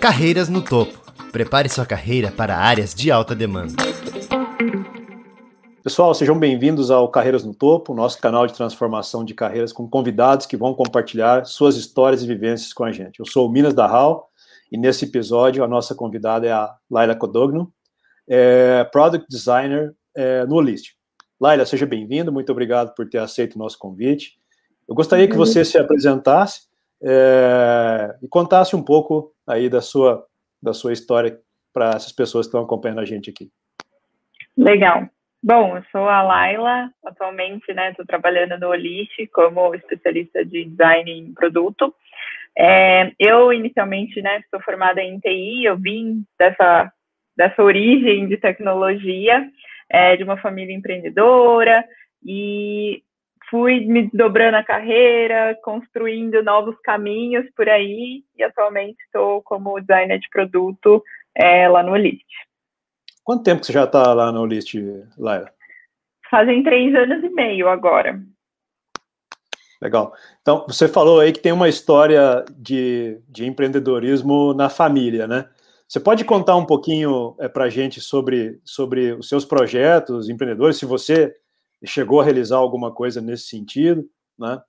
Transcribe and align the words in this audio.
Carreiras 0.00 0.48
no 0.48 0.62
topo. 0.62 0.98
Prepare 1.30 1.68
sua 1.68 1.84
carreira 1.84 2.32
para 2.32 2.56
áreas 2.56 2.94
de 2.94 3.10
alta 3.10 3.34
demanda. 3.34 3.74
Pessoal, 5.82 6.14
sejam 6.14 6.38
bem-vindos 6.38 6.90
ao 6.90 7.06
Carreiras 7.10 7.44
no 7.44 7.54
Topo, 7.54 7.92
nosso 7.92 8.18
canal 8.18 8.46
de 8.46 8.54
transformação 8.54 9.22
de 9.22 9.34
carreiras 9.34 9.74
com 9.74 9.86
convidados 9.86 10.46
que 10.46 10.56
vão 10.56 10.72
compartilhar 10.72 11.44
suas 11.44 11.76
histórias 11.76 12.22
e 12.22 12.26
vivências 12.26 12.72
com 12.72 12.82
a 12.82 12.90
gente. 12.90 13.20
Eu 13.20 13.26
sou 13.26 13.46
o 13.46 13.52
Minas 13.52 13.74
da 13.74 13.84
Hal 13.84 14.30
e 14.72 14.78
nesse 14.78 15.04
episódio 15.04 15.62
a 15.62 15.68
nossa 15.68 15.94
convidada 15.94 16.46
é 16.46 16.52
a 16.52 16.74
Laila 16.90 17.14
Codogno, 17.14 17.70
é 18.26 18.84
Product 18.84 19.26
Designer 19.28 19.94
é, 20.16 20.46
no 20.46 20.54
Olist. 20.54 20.94
Laila, 21.38 21.66
seja 21.66 21.84
bem-vinda, 21.84 22.30
muito 22.30 22.50
obrigado 22.50 22.94
por 22.94 23.06
ter 23.06 23.18
aceito 23.18 23.56
o 23.56 23.58
nosso 23.58 23.78
convite. 23.78 24.38
Eu 24.88 24.94
gostaria 24.94 25.28
que 25.28 25.36
você 25.36 25.62
se 25.62 25.76
apresentasse 25.76 26.70
é, 27.02 28.16
e 28.22 28.28
contasse 28.28 28.74
um 28.74 28.82
pouco 28.82 29.34
aí 29.50 29.68
da 29.68 29.80
sua, 29.80 30.24
da 30.62 30.72
sua 30.72 30.92
história 30.92 31.38
para 31.72 31.90
essas 31.90 32.12
pessoas 32.12 32.46
que 32.46 32.48
estão 32.48 32.62
acompanhando 32.62 33.00
a 33.00 33.04
gente 33.04 33.30
aqui. 33.30 33.50
Legal. 34.56 35.08
Bom, 35.42 35.76
eu 35.76 35.84
sou 35.90 36.06
a 36.06 36.22
Laila, 36.22 36.90
atualmente, 37.04 37.72
né, 37.72 37.90
estou 37.90 38.04
trabalhando 38.04 38.58
no 38.58 38.68
Olist 38.68 39.26
como 39.32 39.74
especialista 39.74 40.44
de 40.44 40.66
design 40.66 41.10
em 41.10 41.32
produto. 41.32 41.94
É, 42.56 43.12
eu, 43.18 43.50
inicialmente, 43.52 44.20
né, 44.20 44.42
sou 44.50 44.60
formada 44.60 45.00
em 45.00 45.18
TI, 45.18 45.64
eu 45.64 45.78
vim 45.78 46.24
dessa, 46.38 46.92
dessa 47.34 47.62
origem 47.62 48.28
de 48.28 48.36
tecnologia, 48.36 49.48
é, 49.88 50.14
de 50.16 50.24
uma 50.24 50.36
família 50.36 50.74
empreendedora, 50.74 51.82
e 52.22 53.02
fui 53.50 53.84
me 53.86 54.04
desdobrando 54.04 54.56
a 54.56 54.64
carreira, 54.64 55.58
construindo 55.62 56.42
novos 56.42 56.76
caminhos 56.82 57.44
por 57.56 57.68
aí, 57.68 58.22
e 58.36 58.42
atualmente 58.42 58.96
estou 59.04 59.42
como 59.42 59.80
designer 59.80 60.18
de 60.18 60.28
produto 60.30 61.02
é, 61.34 61.68
lá 61.68 61.82
no 61.82 61.92
Olist. 61.92 62.24
Quanto 63.24 63.44
tempo 63.44 63.60
que 63.60 63.66
você 63.66 63.72
já 63.72 63.84
está 63.84 64.12
lá 64.14 64.32
no 64.32 64.46
List, 64.46 64.74
Laila? 65.18 65.52
Fazem 66.30 66.62
três 66.62 66.94
anos 66.94 67.22
e 67.22 67.28
meio 67.28 67.68
agora. 67.68 68.20
Legal. 69.80 70.12
Então, 70.42 70.64
você 70.66 70.86
falou 70.86 71.20
aí 71.20 71.32
que 71.32 71.40
tem 71.40 71.52
uma 71.52 71.68
história 71.68 72.44
de, 72.56 73.20
de 73.28 73.46
empreendedorismo 73.46 74.52
na 74.52 74.68
família, 74.68 75.26
né? 75.26 75.48
Você 75.88 75.98
pode 75.98 76.24
contar 76.24 76.56
um 76.56 76.66
pouquinho 76.66 77.34
é, 77.40 77.48
para 77.48 77.64
a 77.64 77.70
gente 77.70 78.00
sobre, 78.00 78.60
sobre 78.64 79.12
os 79.12 79.28
seus 79.28 79.44
projetos 79.44 80.28
empreendedores, 80.28 80.76
se 80.76 80.84
você 80.84 81.34
chegou 81.84 82.20
a 82.20 82.24
realizar 82.24 82.56
alguma 82.56 82.92
coisa 82.92 83.20
nesse 83.20 83.44
sentido, 83.48 84.04
né? 84.38 84.60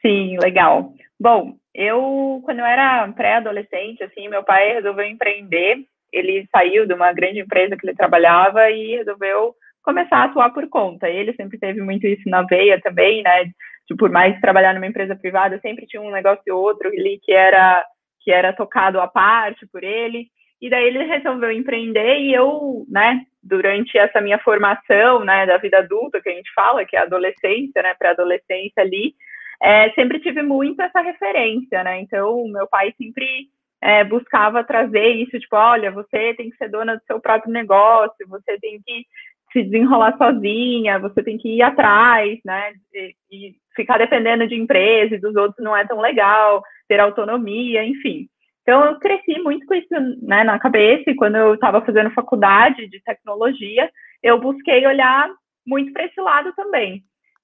Sim, 0.00 0.38
legal. 0.38 0.92
Bom, 1.18 1.56
eu, 1.74 2.40
quando 2.44 2.58
eu 2.58 2.64
era 2.64 3.06
pré-adolescente, 3.12 4.02
assim, 4.02 4.28
meu 4.28 4.42
pai 4.42 4.74
resolveu 4.74 5.04
empreender 5.04 5.86
ele 6.12 6.46
saiu 6.54 6.86
de 6.86 6.92
uma 6.92 7.12
grande 7.12 7.40
empresa 7.40 7.76
que 7.76 7.86
ele 7.86 7.96
trabalhava 7.96 8.70
e 8.70 8.96
resolveu 8.96 9.54
começar 9.82 10.18
a 10.18 10.24
atuar 10.24 10.50
por 10.50 10.68
conta. 10.68 11.08
Ele 11.08 11.32
sempre 11.34 11.58
teve 11.58 11.80
muito 11.80 12.06
isso 12.06 12.28
na 12.28 12.42
veia 12.42 12.78
também, 12.80 13.22
né? 13.22 13.44
De, 13.44 13.96
por 13.96 14.10
mais 14.10 14.38
trabalhar 14.40 14.74
numa 14.74 14.86
empresa 14.86 15.16
privada, 15.16 15.58
sempre 15.60 15.86
tinha 15.86 16.02
um 16.02 16.10
negócio 16.10 16.54
ou 16.54 16.62
outro 16.62 16.88
ali 16.88 17.18
que 17.22 17.32
era 17.32 17.84
que 18.20 18.30
era 18.30 18.52
tocado 18.52 19.00
à 19.00 19.08
parte 19.08 19.66
por 19.66 19.82
ele. 19.82 20.28
E 20.60 20.70
daí 20.70 20.86
ele 20.86 21.02
resolveu 21.04 21.50
empreender 21.50 22.20
e 22.20 22.32
eu, 22.32 22.86
né, 22.88 23.22
durante 23.42 23.98
essa 23.98 24.20
minha 24.20 24.38
formação, 24.38 25.24
né, 25.24 25.46
da 25.46 25.56
vida 25.56 25.78
adulta 25.78 26.20
que 26.20 26.28
a 26.28 26.32
gente 26.32 26.52
fala, 26.54 26.84
que 26.84 26.96
é 26.96 27.00
a 27.00 27.02
adolescência, 27.02 27.82
né, 27.82 27.94
pré-adolescência 27.98 28.82
ali, 28.82 29.14
é, 29.60 29.90
sempre 29.90 30.20
tive 30.20 30.42
muito 30.42 30.80
essa 30.82 31.00
referência, 31.00 31.84
né? 31.84 32.00
Então, 32.00 32.46
meu 32.48 32.66
pai 32.66 32.92
sempre 32.98 33.48
é, 33.80 34.02
buscava 34.04 34.64
trazer 34.64 35.08
isso, 35.08 35.38
tipo, 35.38 35.56
olha, 35.56 35.90
você 35.90 36.34
tem 36.34 36.50
que 36.50 36.56
ser 36.56 36.68
dona 36.68 36.96
do 36.96 37.02
seu 37.06 37.20
próprio 37.20 37.52
negócio, 37.52 38.28
você 38.28 38.58
tem 38.58 38.80
que 38.84 39.04
se 39.52 39.62
desenrolar 39.62 40.16
sozinha, 40.16 40.98
você 40.98 41.22
tem 41.22 41.36
que 41.36 41.56
ir 41.56 41.62
atrás, 41.62 42.38
né, 42.44 42.72
e, 42.92 43.14
e 43.30 43.54
ficar 43.74 43.98
dependendo 43.98 44.46
de 44.46 44.54
empresa 44.54 45.14
e 45.14 45.20
dos 45.20 45.36
outros 45.36 45.62
não 45.64 45.76
é 45.76 45.86
tão 45.86 46.00
legal, 46.00 46.62
ter 46.88 47.00
autonomia, 47.00 47.84
enfim. 47.84 48.28
Então, 48.62 48.84
eu 48.84 48.98
cresci 48.98 49.38
muito 49.40 49.66
com 49.66 49.74
isso 49.74 49.88
né, 50.22 50.44
na 50.44 50.58
cabeça, 50.58 51.10
e 51.10 51.16
quando 51.16 51.36
eu 51.36 51.54
estava 51.54 51.84
fazendo 51.84 52.10
faculdade 52.10 52.88
de 52.88 53.02
tecnologia, 53.02 53.90
eu 54.22 54.40
busquei 54.40 54.86
olhar 54.86 55.28
muito 55.66 55.92
para 55.92 56.04
esse 56.04 56.20
lado 56.20 56.52
também. 56.54 57.02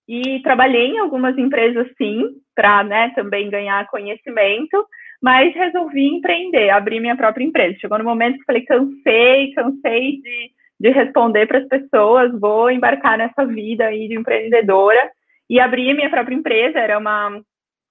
E 0.08 0.40
trabalhei 0.42 0.86
em 0.86 0.98
algumas 0.98 1.36
empresas, 1.36 1.86
sim, 1.98 2.36
para 2.54 2.82
né, 2.84 3.10
também 3.14 3.50
ganhar 3.50 3.86
conhecimento, 3.88 4.86
mas 5.20 5.54
resolvi 5.54 6.06
empreender, 6.06 6.70
abrir 6.70 7.00
minha 7.00 7.16
própria 7.16 7.44
empresa. 7.44 7.78
Chegou 7.80 7.98
no 7.98 8.04
momento 8.04 8.38
que 8.38 8.44
falei, 8.44 8.62
cansei, 8.64 9.52
cansei 9.52 10.20
de, 10.22 10.50
de 10.80 10.90
responder 10.90 11.46
para 11.46 11.58
as 11.58 11.66
pessoas, 11.66 12.32
vou 12.38 12.70
embarcar 12.70 13.18
nessa 13.18 13.44
vida 13.44 13.86
aí 13.86 14.08
de 14.08 14.14
empreendedora 14.14 15.10
e 15.50 15.58
abri 15.58 15.92
minha 15.94 16.10
própria 16.10 16.34
empresa, 16.34 16.78
era 16.78 16.98
uma, 16.98 17.40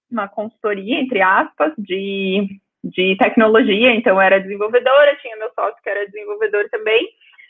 uma 0.09 0.27
consultoria, 0.27 0.99
entre 0.99 1.21
aspas, 1.21 1.73
de, 1.77 2.47
de 2.83 3.15
tecnologia, 3.17 3.91
então 3.91 4.21
era 4.21 4.39
desenvolvedora, 4.39 5.17
tinha 5.17 5.35
meu 5.37 5.49
sócio 5.53 5.81
que 5.83 5.89
era 5.89 6.05
desenvolvedor 6.05 6.67
também, 6.69 7.07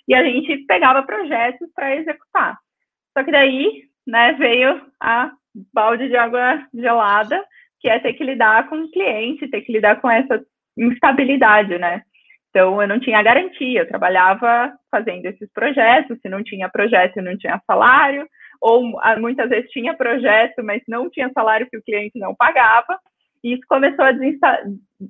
e 0.08 0.16
a 0.16 0.24
gente 0.24 0.58
pegava 0.66 1.04
projetos 1.04 1.70
para 1.76 1.96
executar. 1.96 2.58
Só 3.18 3.24
que 3.24 3.32
daí, 3.32 3.84
né, 4.06 4.34
veio 4.34 4.82
a 5.02 5.32
balde 5.74 6.08
de 6.08 6.16
água 6.16 6.66
gelada, 6.74 7.44
que 7.80 7.90
é 7.90 8.00
ter 8.00 8.14
que 8.14 8.24
lidar 8.24 8.70
com 8.70 8.78
o 8.78 8.92
cliente, 8.92 9.50
ter 9.50 9.62
que 9.62 9.72
lidar 9.72 10.00
com 10.02 10.10
essa 10.10 10.42
instabilidade, 10.78 11.78
né? 11.78 12.04
Então, 12.50 12.82
eu 12.82 12.88
não 12.88 13.00
tinha 13.00 13.22
garantia, 13.22 13.82
eu 13.82 13.88
trabalhava 13.88 14.74
fazendo 14.90 15.26
esses 15.26 15.52
projetos, 15.52 16.18
se 16.22 16.30
não 16.30 16.44
tinha 16.44 16.70
projeto, 16.70 17.22
não 17.22 17.38
tinha 17.38 17.62
salário, 17.68 18.28
ou 18.62 19.00
ah, 19.02 19.20
muitas 19.20 19.50
vezes 19.50 19.70
tinha 19.70 19.94
projeto, 19.94 20.64
mas 20.64 20.82
não 20.88 21.10
tinha 21.10 21.30
salário 21.34 21.68
que 21.70 21.78
o 21.78 21.84
cliente 21.84 22.18
não 22.18 22.34
pagava, 22.34 22.98
e 23.44 23.54
isso 23.54 23.64
começou 23.68 24.06
a 24.06 24.14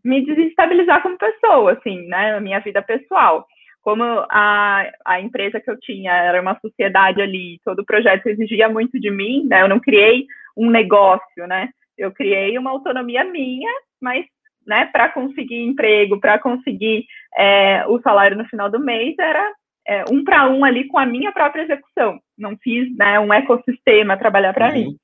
me 0.04 0.26
desestabilizar 0.26 1.02
como 1.02 1.18
pessoa, 1.18 1.74
assim, 1.74 2.08
né, 2.08 2.34
na 2.34 2.40
minha 2.40 2.60
vida 2.60 2.82
pessoal. 2.82 3.46
Como 3.82 4.04
a, 4.04 4.92
a 5.06 5.22
empresa 5.22 5.62
que 5.62 5.70
eu 5.72 5.80
tinha 5.80 6.12
era 6.12 6.42
uma 6.42 6.60
sociedade 6.60 7.22
ali, 7.22 7.60
todo 7.64 7.80
o 7.80 7.86
projeto 7.86 8.28
exigia 8.28 8.68
muito 8.68 9.00
de 9.00 9.10
mim, 9.10 9.46
né, 9.48 9.62
eu 9.62 9.70
não 9.70 9.80
criei 9.80 10.26
um 10.56 10.70
negócio, 10.70 11.48
né, 11.48 11.70
eu 11.98 12.12
criei 12.12 12.58
uma 12.58 12.72
autonomia 12.72 13.24
minha, 13.24 13.72
mas 14.02 14.26
né, 14.66 14.86
para 14.86 15.09
conseguir 15.09 15.64
emprego, 15.64 16.20
para 16.20 16.38
conseguir 16.38 17.06
é, 17.38 17.86
o 17.88 18.02
salário 18.02 18.38
no 18.38 18.46
final 18.46 18.70
do 18.70 18.80
mês, 18.80 19.16
era 19.18 19.54
é, 19.88 20.04
um 20.12 20.24
para 20.24 20.50
um 20.50 20.66
ali 20.66 20.86
com 20.88 21.00
a 21.00 21.06
minha 21.06 21.32
própria 21.32 21.64
execução. 21.64 22.20
Não 22.38 22.58
fiz 22.58 22.94
né, 22.98 23.18
um 23.20 23.34
ecossistema 23.34 24.18
trabalhar 24.18 24.54
para 24.54 24.68
uhum. 24.68 24.74
mim. 24.74 24.98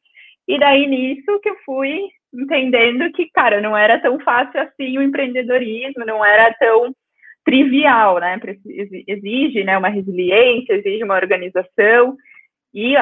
E 0.46 0.60
daí 0.60 0.86
nisso 0.86 1.40
que 1.42 1.50
eu 1.50 1.56
fui 1.66 2.10
entendendo 2.34 3.12
que, 3.12 3.30
cara, 3.32 3.62
não 3.62 3.76
era 3.76 4.00
tão 4.00 4.20
fácil 4.20 4.60
assim 4.60 4.98
o 4.98 5.02
empreendedorismo, 5.02 6.06
não 6.06 6.24
era 6.26 6.54
tão 6.56 6.94
trivial, 7.46 8.20
né? 8.20 8.40
Exige 9.08 9.64
né, 9.64 9.78
uma 9.78 9.90
resiliência, 9.90 10.74
exige 10.74 11.04
uma 11.04 11.16
organização 11.16 12.16
e 12.74 12.96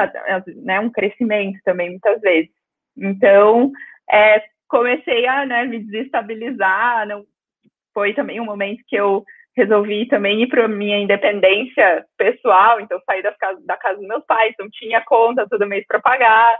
né, 0.56 0.80
um 0.80 0.90
crescimento 0.90 1.58
também, 1.64 1.90
muitas 1.90 2.20
vezes. 2.20 2.50
Então, 2.96 3.72
é, 4.10 4.42
comecei 4.68 5.26
a 5.26 5.46
né, 5.46 5.64
me 5.64 5.78
desestabilizar. 5.78 7.06
Não, 7.06 7.24
foi 7.94 8.12
também 8.12 8.40
um 8.40 8.44
momento 8.44 8.82
que 8.86 8.96
eu 8.96 9.24
resolvi 9.56 10.06
também 10.06 10.42
ir 10.42 10.48
para 10.48 10.66
minha 10.66 10.98
independência 10.98 12.04
pessoal. 12.16 12.80
Então, 12.80 13.00
saí 13.06 13.22
da 13.22 13.32
casa, 13.32 13.60
da 13.64 13.76
casa 13.76 13.98
dos 13.98 14.08
meus 14.08 14.24
pais, 14.26 14.54
não 14.58 14.68
tinha 14.70 15.00
conta 15.02 15.48
todo 15.48 15.66
mês 15.66 15.86
para 15.86 16.00
pagar. 16.00 16.58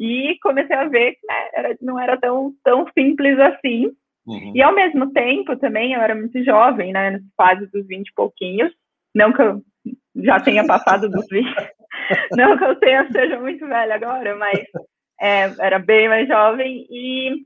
E 0.00 0.38
comecei 0.42 0.74
a 0.74 0.88
ver 0.88 1.12
que 1.12 1.26
né, 1.26 1.48
era, 1.52 1.76
não 1.82 2.00
era 2.00 2.16
tão, 2.18 2.54
tão 2.64 2.86
simples 2.98 3.38
assim. 3.38 3.92
Uhum. 4.26 4.52
E 4.54 4.62
ao 4.62 4.74
mesmo 4.74 5.12
tempo 5.12 5.54
também 5.56 5.92
eu 5.92 6.00
era 6.00 6.14
muito 6.14 6.42
jovem, 6.42 6.90
né? 6.90 7.10
Nas 7.10 7.22
fases 7.36 7.70
dos 7.70 7.86
20 7.86 8.08
e 8.08 8.14
pouquinhos. 8.14 8.72
Não 9.14 9.30
que 9.30 9.42
eu 9.42 9.62
já 10.16 10.40
tenha 10.40 10.66
passado 10.66 11.06
dos 11.06 11.26
20. 11.28 11.44
não 12.32 12.56
que 12.56 12.64
eu 12.64 12.76
tenha, 12.76 13.06
seja 13.12 13.38
muito 13.38 13.66
velha 13.66 13.94
agora, 13.94 14.34
mas 14.36 14.60
é, 15.20 15.52
era 15.60 15.78
bem 15.78 16.08
mais 16.08 16.26
jovem 16.26 16.86
e, 16.88 17.44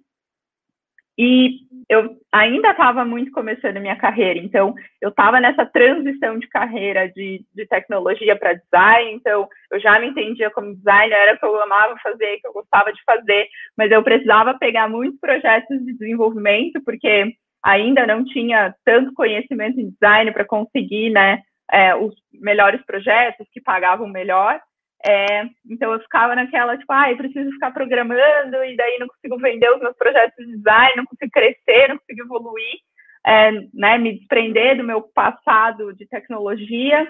e 1.18 1.60
eu 1.88 2.16
ainda 2.32 2.70
estava 2.70 3.04
muito 3.04 3.30
começando 3.30 3.76
a 3.76 3.80
minha 3.80 3.96
carreira, 3.96 4.38
então 4.38 4.74
eu 5.00 5.10
estava 5.10 5.38
nessa 5.38 5.66
transição 5.66 6.38
de 6.38 6.48
carreira 6.48 7.08
de, 7.08 7.44
de 7.54 7.66
tecnologia 7.66 8.34
para 8.36 8.54
design, 8.54 9.12
então 9.12 9.48
eu 9.70 9.80
já 9.80 9.98
me 10.00 10.08
entendia 10.08 10.50
como 10.50 10.74
designer, 10.74 11.12
era 11.12 11.34
o 11.34 11.38
que 11.38 11.44
eu 11.44 11.62
amava 11.62 11.96
fazer, 12.02 12.38
que 12.38 12.46
eu 12.46 12.52
gostava 12.52 12.92
de 12.92 13.02
fazer, 13.04 13.46
mas 13.76 13.90
eu 13.90 14.02
precisava 14.02 14.58
pegar 14.58 14.88
muitos 14.88 15.20
projetos 15.20 15.78
de 15.84 15.92
desenvolvimento, 15.92 16.82
porque 16.84 17.34
ainda 17.62 18.06
não 18.06 18.24
tinha 18.24 18.74
tanto 18.84 19.14
conhecimento 19.14 19.80
em 19.80 19.90
design 19.90 20.32
para 20.32 20.44
conseguir 20.44 21.10
né, 21.10 21.40
é, 21.70 21.94
os 21.94 22.14
melhores 22.32 22.84
projetos 22.84 23.46
que 23.52 23.60
pagavam 23.60 24.06
melhor. 24.06 24.60
É, 25.06 25.44
então 25.70 25.92
eu 25.92 26.00
ficava 26.00 26.34
naquela, 26.34 26.78
tipo, 26.78 26.92
ah, 26.92 27.10
eu 27.10 27.16
preciso 27.16 27.50
ficar 27.52 27.72
programando 27.72 28.64
e 28.64 28.74
daí 28.76 28.98
não 28.98 29.06
consigo 29.08 29.38
vender 29.38 29.70
os 29.70 29.80
meus 29.80 29.96
projetos 29.96 30.46
de 30.46 30.56
design, 30.56 30.96
não 30.96 31.04
consigo 31.04 31.30
crescer, 31.30 31.88
não 31.88 31.98
consigo 31.98 32.22
evoluir. 32.22 32.78
é, 33.26 33.50
né, 33.72 33.98
me 33.98 34.18
desprender 34.18 34.76
do 34.76 34.84
meu 34.84 35.02
passado 35.02 35.94
de 35.94 36.06
tecnologia. 36.06 37.08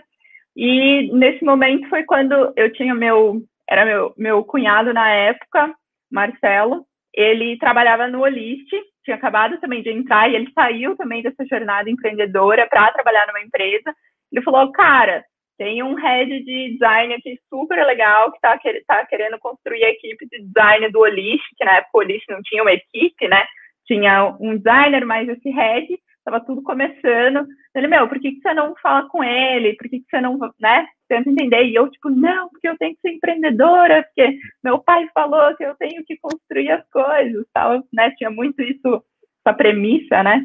E 0.56 1.11
nesse 1.12 1.44
momento 1.44 1.88
foi 1.88 2.05
quando 2.05 2.52
eu 2.56 2.73
tinha 2.73 2.94
meu, 2.94 3.43
era 3.69 3.85
meu, 3.85 4.14
meu 4.17 4.44
cunhado 4.44 4.93
na 4.94 5.11
época, 5.11 5.75
Marcelo, 6.11 6.87
ele 7.12 7.58
trabalhava 7.58 8.06
no 8.06 8.20
Olist, 8.23 8.70
tinha 9.05 9.17
acabado 9.17 9.58
também 9.61 9.82
de 9.82 9.90
entrar 9.90 10.31
e 10.31 10.37
ele 10.37 10.50
saiu 10.55 10.97
também 10.97 11.23
dessa 11.23 11.44
jornada 11.47 11.90
empreendedora 11.90 12.67
para 12.69 12.93
trabalhar 12.93 13.26
numa 13.26 13.43
empresa. 13.43 13.94
Ele 14.32 14.43
falou, 14.43 14.70
cara, 14.73 15.25
tem 15.56 15.83
um 15.83 15.95
head 15.95 16.41
de 16.45 16.73
design 16.73 17.15
aqui 17.15 17.39
super 17.49 17.85
legal 17.85 18.31
que 18.31 18.39
está 18.39 18.59
tá 18.87 19.06
querendo 19.06 19.39
construir 19.39 19.85
a 19.85 19.91
equipe 19.91 20.27
de 20.29 20.43
design 20.43 20.89
do 20.91 21.01
Olist, 21.01 21.45
que 21.56 21.65
na 21.65 21.77
época 21.77 21.91
o 21.95 21.99
Olist 21.99 22.25
não 22.29 22.43
tinha 22.43 22.62
uma 22.62 22.73
equipe, 22.73 23.29
né? 23.29 23.45
Tinha 23.87 24.37
um 24.41 24.56
designer, 24.56 25.05
mais 25.05 25.29
esse 25.29 25.51
head, 25.51 25.87
estava 26.19 26.41
tudo 26.41 26.62
começando. 26.62 27.47
Ele, 27.75 27.87
meu, 27.87 28.09
por 28.09 28.19
que, 28.19 28.33
que 28.33 28.41
você 28.41 28.55
não 28.55 28.75
fala 28.83 29.09
com 29.09 29.23
ele? 29.23 29.75
Por 29.75 29.89
que, 29.89 30.01
que 30.01 30.06
você 30.11 30.21
não, 30.21 30.39
né? 30.59 30.87
Tenta 31.09 31.29
entender. 31.29 31.65
E 31.65 31.75
eu, 31.75 31.89
tipo, 31.91 32.09
não, 32.09 32.49
porque 32.49 32.69
eu 32.69 32.79
tenho 32.79 32.95
que 32.95 33.00
ser 33.03 33.11
empreendedora, 33.11 34.03
porque 34.03 34.39
meu 34.62 34.79
pai 34.79 35.07
falou 35.15 35.55
que 35.57 35.65
eu 35.65 35.75
tenho 35.77 36.03
que 36.05 36.17
construir 36.17 36.71
as 36.71 36.89
coisas, 36.89 37.47
tal, 37.53 37.85
né? 37.93 38.11
Tinha 38.17 38.31
muito 38.31 38.61
isso, 38.62 39.05
essa 39.45 39.55
premissa, 39.55 40.23
né? 40.23 40.43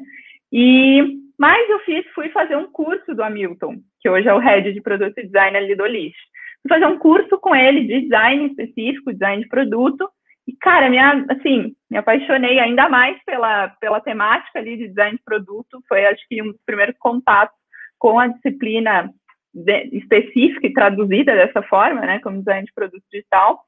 E, 0.52 1.18
mas 1.38 1.70
eu 1.70 1.80
fiz, 1.80 2.06
fui 2.14 2.30
fazer 2.30 2.58
um 2.58 2.70
curso 2.72 3.16
do 3.16 3.24
Hamilton, 3.24 3.78
que 4.00 4.10
hoje 4.10 4.28
é 4.28 4.34
o 4.34 4.40
head 4.40 4.74
de 4.74 4.82
produto 4.82 5.18
e 5.18 5.26
design 5.26 5.58
ali 5.58 5.76
do 5.76 5.86
Lixo. 5.86 6.20
Fui 6.62 6.70
fazer 6.70 6.86
um 6.86 6.98
curso 6.98 7.38
com 7.40 7.56
ele 7.56 7.86
de 7.86 8.02
design 8.02 8.48
específico, 8.48 9.14
design 9.14 9.44
de 9.44 9.50
produto, 9.50 10.10
e, 10.50 10.56
cara, 10.60 10.90
minha, 10.90 11.28
assim, 11.30 11.76
me 11.92 11.98
apaixonei 11.98 12.60
ainda 12.60 12.90
mais 12.90 13.24
pela, 13.24 13.68
pela 13.80 14.02
temática 14.02 14.58
ali 14.58 14.78
de 14.78 14.88
design 14.88 15.16
de 15.16 15.24
produto. 15.24 15.80
Foi, 15.88 16.04
acho 16.08 16.28
que, 16.28 16.42
um 16.42 16.48
dos 16.48 16.62
primeiros 16.66 16.96
contatos 16.98 17.56
com 18.00 18.18
a 18.18 18.26
disciplina 18.26 19.14
de, 19.54 19.96
específica 19.96 20.66
e 20.66 20.74
traduzida 20.74 21.36
dessa 21.36 21.62
forma, 21.62 22.02
né, 22.02 22.20
como 22.20 22.40
design 22.40 22.66
de 22.66 22.74
produto 22.74 23.04
digital. 23.12 23.60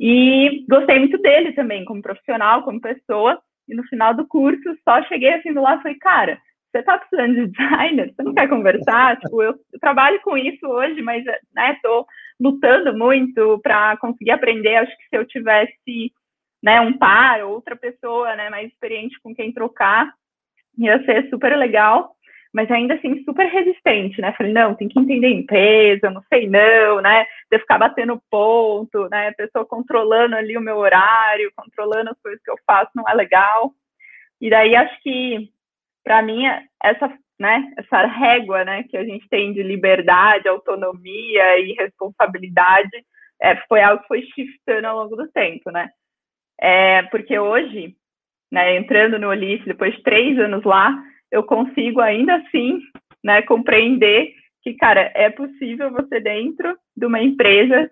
E 0.00 0.64
gostei 0.66 0.98
muito 0.98 1.18
dele 1.18 1.52
também, 1.52 1.84
como 1.84 2.00
profissional, 2.00 2.62
como 2.62 2.80
pessoa. 2.80 3.38
E 3.68 3.74
no 3.74 3.82
final 3.84 4.14
do 4.14 4.26
curso, 4.26 4.74
só 4.82 5.02
cheguei 5.02 5.34
assim 5.34 5.52
do 5.52 5.60
lado 5.60 5.80
e 5.80 5.82
falei, 5.82 5.98
cara, 5.98 6.38
você 6.74 6.82
tá 6.82 6.98
precisando 6.98 7.34
de 7.34 7.46
designer? 7.46 8.12
Você 8.12 8.22
não 8.22 8.34
quer 8.34 8.48
conversar? 8.48 9.16
tipo, 9.20 9.40
eu, 9.40 9.54
eu, 9.72 9.80
trabalho 9.80 10.20
com 10.22 10.36
isso 10.36 10.66
hoje, 10.66 11.00
mas, 11.02 11.24
né, 11.54 11.78
tô 11.80 12.04
lutando 12.40 12.96
muito 12.96 13.60
para 13.62 13.96
conseguir 13.98 14.32
aprender. 14.32 14.76
Acho 14.76 14.96
que 14.96 15.04
se 15.08 15.16
eu 15.16 15.24
tivesse, 15.24 16.12
né, 16.62 16.80
um 16.80 16.98
par, 16.98 17.44
outra 17.44 17.76
pessoa, 17.76 18.34
né, 18.34 18.50
mais 18.50 18.68
experiente 18.68 19.20
com 19.22 19.32
quem 19.32 19.52
trocar, 19.52 20.12
ia 20.76 21.02
ser 21.04 21.28
super 21.30 21.56
legal. 21.56 22.12
Mas 22.52 22.70
ainda 22.70 22.94
assim, 22.94 23.24
super 23.24 23.46
resistente, 23.48 24.20
né? 24.20 24.32
Falei, 24.38 24.52
não, 24.52 24.76
tem 24.76 24.86
que 24.86 24.96
entender 24.96 25.26
a 25.26 25.30
empresa, 25.30 26.08
não 26.08 26.22
sei 26.32 26.48
não, 26.48 27.00
né? 27.00 27.26
De 27.50 27.58
ficar 27.58 27.78
batendo 27.78 28.22
ponto, 28.30 29.08
né? 29.08 29.28
A 29.28 29.32
pessoa 29.32 29.66
controlando 29.66 30.36
ali 30.36 30.56
o 30.56 30.60
meu 30.60 30.76
horário, 30.76 31.50
controlando 31.56 32.10
as 32.10 32.20
coisas 32.20 32.40
que 32.44 32.50
eu 32.52 32.56
faço, 32.64 32.92
não 32.94 33.08
é 33.08 33.14
legal. 33.14 33.72
E 34.40 34.48
daí 34.48 34.76
acho 34.76 35.02
que 35.02 35.50
para 36.04 36.22
mim, 36.22 36.44
essa, 36.82 37.12
né, 37.40 37.72
essa 37.78 38.06
régua 38.06 38.64
né, 38.64 38.84
que 38.84 38.96
a 38.96 39.04
gente 39.04 39.26
tem 39.28 39.52
de 39.52 39.62
liberdade, 39.62 40.46
autonomia 40.46 41.58
e 41.58 41.72
responsabilidade 41.72 43.04
é, 43.42 43.56
foi 43.68 43.80
algo 43.80 44.02
que 44.02 44.08
foi 44.08 44.22
shiftando 44.34 44.86
ao 44.86 44.98
longo 44.98 45.16
do 45.16 45.26
tempo, 45.32 45.70
né? 45.70 45.90
É, 46.60 47.02
porque 47.04 47.38
hoje, 47.38 47.96
né, 48.52 48.76
entrando 48.76 49.18
no 49.18 49.30
Ulisses, 49.30 49.66
depois 49.66 49.94
de 49.96 50.02
três 50.02 50.38
anos 50.38 50.62
lá, 50.64 50.94
eu 51.30 51.42
consigo 51.42 52.00
ainda 52.00 52.36
assim 52.36 52.80
né, 53.22 53.42
compreender 53.42 54.32
que, 54.62 54.74
cara, 54.74 55.10
é 55.14 55.30
possível 55.30 55.90
você 55.90 56.20
dentro 56.20 56.76
de 56.96 57.06
uma 57.06 57.20
empresa 57.20 57.90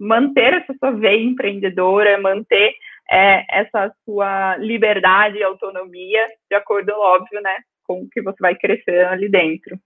manter 0.00 0.54
essa 0.54 0.74
sua 0.78 0.92
veia 0.92 1.22
empreendedora, 1.22 2.20
manter 2.20 2.74
é, 3.10 3.44
essa 3.60 3.92
sua 4.04 4.56
liberdade 4.56 5.38
e 5.38 5.42
autonomia, 5.42 6.26
de 6.50 6.56
acordo, 6.56 6.92
óbvio, 6.92 7.40
né, 7.40 7.58
com 7.84 8.02
o 8.02 8.08
que 8.08 8.20
você 8.20 8.36
vai 8.40 8.54
crescer 8.54 9.06
ali 9.06 9.28
dentro. 9.28 9.78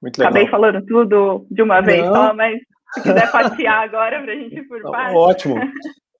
Muito 0.00 0.18
legal. 0.18 0.30
Acabei 0.30 0.48
falando 0.48 0.84
tudo 0.86 1.46
de 1.50 1.62
uma 1.62 1.80
vez 1.80 2.04
Não. 2.04 2.14
só, 2.14 2.34
mas 2.34 2.60
se 2.94 3.02
quiser 3.02 3.30
fatiar 3.30 3.82
agora 3.84 4.22
para 4.22 4.32
a 4.32 4.36
gente 4.36 4.56
ir 4.56 4.68
por 4.68 4.80
parte. 4.82 5.16
Ótimo. 5.16 5.56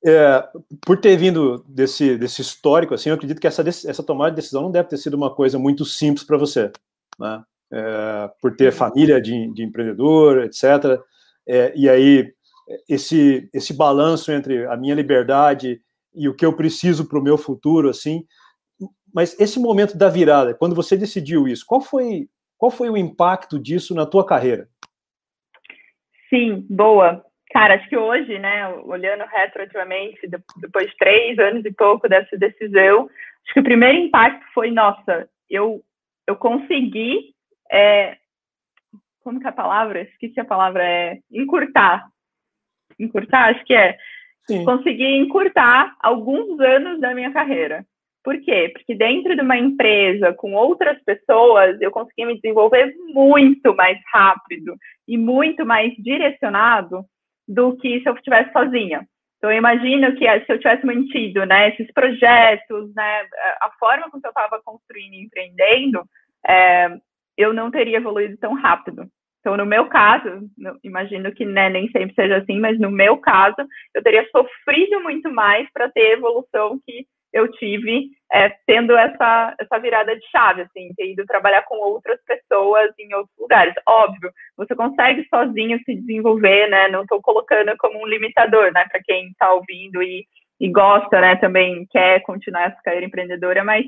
É, 0.04 0.48
por 0.84 0.98
ter 0.98 1.16
vindo 1.16 1.64
desse, 1.68 2.16
desse 2.16 2.40
histórico, 2.42 2.94
assim, 2.94 3.08
eu 3.08 3.14
acredito 3.14 3.40
que 3.40 3.46
essa, 3.46 3.62
essa 3.68 4.02
tomada 4.02 4.30
de 4.30 4.36
decisão 4.36 4.62
não 4.62 4.70
deve 4.70 4.88
ter 4.88 4.96
sido 4.96 5.14
uma 5.14 5.34
coisa 5.34 5.58
muito 5.58 5.84
simples 5.84 6.24
para 6.24 6.36
você, 6.36 6.70
né? 7.18 7.42
É, 7.72 8.30
por 8.40 8.54
ter 8.54 8.72
família 8.72 9.20
de, 9.20 9.52
de 9.52 9.64
empreendedor, 9.64 10.44
etc. 10.44 11.00
É, 11.48 11.72
e 11.74 11.88
aí 11.88 12.32
esse 12.88 13.48
esse 13.52 13.74
balanço 13.74 14.32
entre 14.32 14.66
a 14.66 14.76
minha 14.76 14.94
liberdade 14.94 15.80
e 16.14 16.28
o 16.28 16.34
que 16.34 16.44
eu 16.44 16.54
preciso 16.54 17.08
para 17.08 17.18
o 17.18 17.22
meu 17.22 17.38
futuro, 17.38 17.88
assim. 17.88 18.24
Mas 19.14 19.38
esse 19.40 19.58
momento 19.58 19.96
da 19.96 20.08
virada, 20.08 20.54
quando 20.54 20.74
você 20.74 20.96
decidiu 20.96 21.46
isso, 21.46 21.64
qual 21.66 21.80
foi 21.80 22.28
qual 22.58 22.70
foi 22.70 22.88
o 22.88 22.96
impacto 22.96 23.58
disso 23.58 23.94
na 23.94 24.06
tua 24.06 24.24
carreira? 24.24 24.68
Sim, 26.30 26.66
boa. 26.68 27.24
Cara, 27.50 27.74
acho 27.74 27.88
que 27.88 27.96
hoje, 27.96 28.38
né, 28.38 28.68
olhando 28.84 29.24
retroativamente, 29.24 30.18
depois 30.56 30.88
de 30.88 30.96
três 30.96 31.38
anos 31.38 31.64
e 31.64 31.72
pouco 31.72 32.08
dessa 32.08 32.36
decisão, 32.36 33.08
acho 33.44 33.54
que 33.54 33.60
o 33.60 33.64
primeiro 33.64 33.98
impacto 33.98 34.44
foi, 34.52 34.70
nossa, 34.70 35.28
eu, 35.48 35.82
eu 36.26 36.34
consegui, 36.36 37.34
é, 37.70 38.16
como 39.20 39.40
que 39.40 39.46
é 39.46 39.50
a 39.50 39.52
palavra? 39.52 40.02
Esqueci 40.02 40.40
a 40.40 40.44
palavra, 40.44 40.84
é 40.84 41.18
encurtar 41.30 42.06
encurtar, 42.98 43.50
acho 43.50 43.64
que 43.64 43.74
é, 43.74 43.96
Sim. 44.46 44.64
conseguir 44.64 45.16
encurtar 45.16 45.94
alguns 46.00 46.58
anos 46.60 47.00
da 47.00 47.14
minha 47.14 47.32
carreira. 47.32 47.84
Por 48.22 48.40
quê? 48.40 48.70
Porque 48.74 48.94
dentro 48.94 49.36
de 49.36 49.40
uma 49.40 49.56
empresa 49.56 50.32
com 50.32 50.54
outras 50.54 51.00
pessoas, 51.04 51.80
eu 51.80 51.92
consegui 51.92 52.24
me 52.24 52.40
desenvolver 52.40 52.92
muito 53.14 53.74
mais 53.74 53.98
rápido 54.12 54.74
e 55.06 55.16
muito 55.16 55.64
mais 55.64 55.94
direcionado 55.96 57.04
do 57.46 57.76
que 57.76 58.00
se 58.00 58.08
eu 58.08 58.14
estivesse 58.14 58.52
sozinha. 58.52 59.06
Então, 59.36 59.52
eu 59.52 59.58
imagino 59.58 60.12
que 60.16 60.24
se 60.40 60.52
eu 60.52 60.58
tivesse 60.58 60.84
mantido 60.84 61.44
né, 61.44 61.68
esses 61.68 61.92
projetos, 61.92 62.92
né, 62.94 63.28
a 63.60 63.70
forma 63.78 64.10
como 64.10 64.20
eu 64.24 64.30
estava 64.30 64.60
construindo 64.64 65.14
e 65.14 65.24
empreendendo, 65.24 66.02
é, 66.44 66.96
eu 67.36 67.52
não 67.52 67.70
teria 67.70 67.98
evoluído 67.98 68.36
tão 68.38 68.54
rápido. 68.54 69.06
Então, 69.46 69.56
no 69.56 69.64
meu 69.64 69.86
caso, 69.86 70.40
imagino 70.82 71.30
que 71.30 71.44
né, 71.44 71.70
nem 71.70 71.88
sempre 71.92 72.12
seja 72.16 72.38
assim, 72.38 72.58
mas 72.58 72.80
no 72.80 72.90
meu 72.90 73.16
caso, 73.18 73.54
eu 73.94 74.02
teria 74.02 74.28
sofrido 74.30 75.00
muito 75.00 75.30
mais 75.32 75.70
para 75.72 75.88
ter 75.88 76.00
a 76.00 76.12
evolução 76.14 76.80
que 76.84 77.06
eu 77.32 77.48
tive 77.52 78.10
é, 78.32 78.48
tendo 78.66 78.96
essa, 78.96 79.54
essa 79.60 79.78
virada 79.78 80.16
de 80.16 80.30
chave, 80.32 80.62
assim, 80.62 80.92
ter 80.96 81.12
ido 81.12 81.24
trabalhar 81.26 81.62
com 81.62 81.76
outras 81.76 82.18
pessoas 82.24 82.90
em 82.98 83.14
outros 83.14 83.38
lugares. 83.38 83.72
Óbvio, 83.88 84.32
você 84.56 84.74
consegue 84.74 85.24
sozinho 85.32 85.78
se 85.84 85.94
desenvolver, 85.94 86.68
né? 86.68 86.88
Não 86.88 87.02
estou 87.02 87.22
colocando 87.22 87.72
como 87.78 88.02
um 88.02 88.06
limitador, 88.08 88.72
né? 88.72 88.84
Para 88.90 89.00
quem 89.00 89.28
está 89.28 89.52
ouvindo 89.52 90.02
e, 90.02 90.26
e 90.58 90.68
gosta, 90.68 91.20
né? 91.20 91.36
Também 91.36 91.86
quer 91.92 92.20
continuar 92.22 92.64
essa 92.64 92.82
carreira 92.82 93.06
empreendedora, 93.06 93.62
mas 93.62 93.86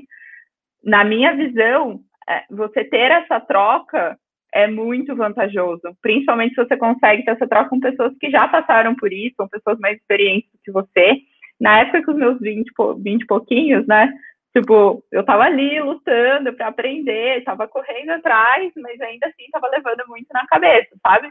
na 0.81 1.03
minha 1.03 1.35
visão, 1.35 1.99
é, 2.29 2.45
você 2.49 2.85
ter 2.85 3.11
essa 3.11 3.41
troca 3.41 4.17
é 4.53 4.67
muito 4.67 5.15
vantajoso, 5.15 5.81
principalmente 6.01 6.55
se 6.55 6.63
você 6.63 6.75
consegue 6.75 7.23
ter 7.23 7.31
essa 7.31 7.47
troca 7.47 7.69
com 7.69 7.79
pessoas 7.79 8.13
que 8.19 8.29
já 8.29 8.47
passaram 8.47 8.95
por 8.95 9.11
isso, 9.13 9.35
com 9.37 9.47
pessoas 9.47 9.79
mais 9.79 9.97
experientes 9.97 10.49
que 10.63 10.71
você. 10.71 11.21
Na 11.59 11.79
época 11.79 12.03
com 12.03 12.11
os 12.11 12.17
meus 12.17 12.39
20, 12.39 12.71
20 12.99 13.25
pouquinhos, 13.25 13.85
né? 13.85 14.11
Tipo, 14.55 15.03
eu 15.11 15.23
tava 15.23 15.43
ali 15.43 15.79
lutando 15.79 16.53
para 16.53 16.67
aprender, 16.67 17.43
tava 17.43 17.67
correndo 17.67 18.11
atrás, 18.11 18.71
mas 18.77 18.99
ainda 18.99 19.27
assim 19.27 19.45
tava 19.51 19.67
levando 19.67 20.07
muito 20.07 20.27
na 20.33 20.47
cabeça, 20.47 20.89
sabe? 21.05 21.29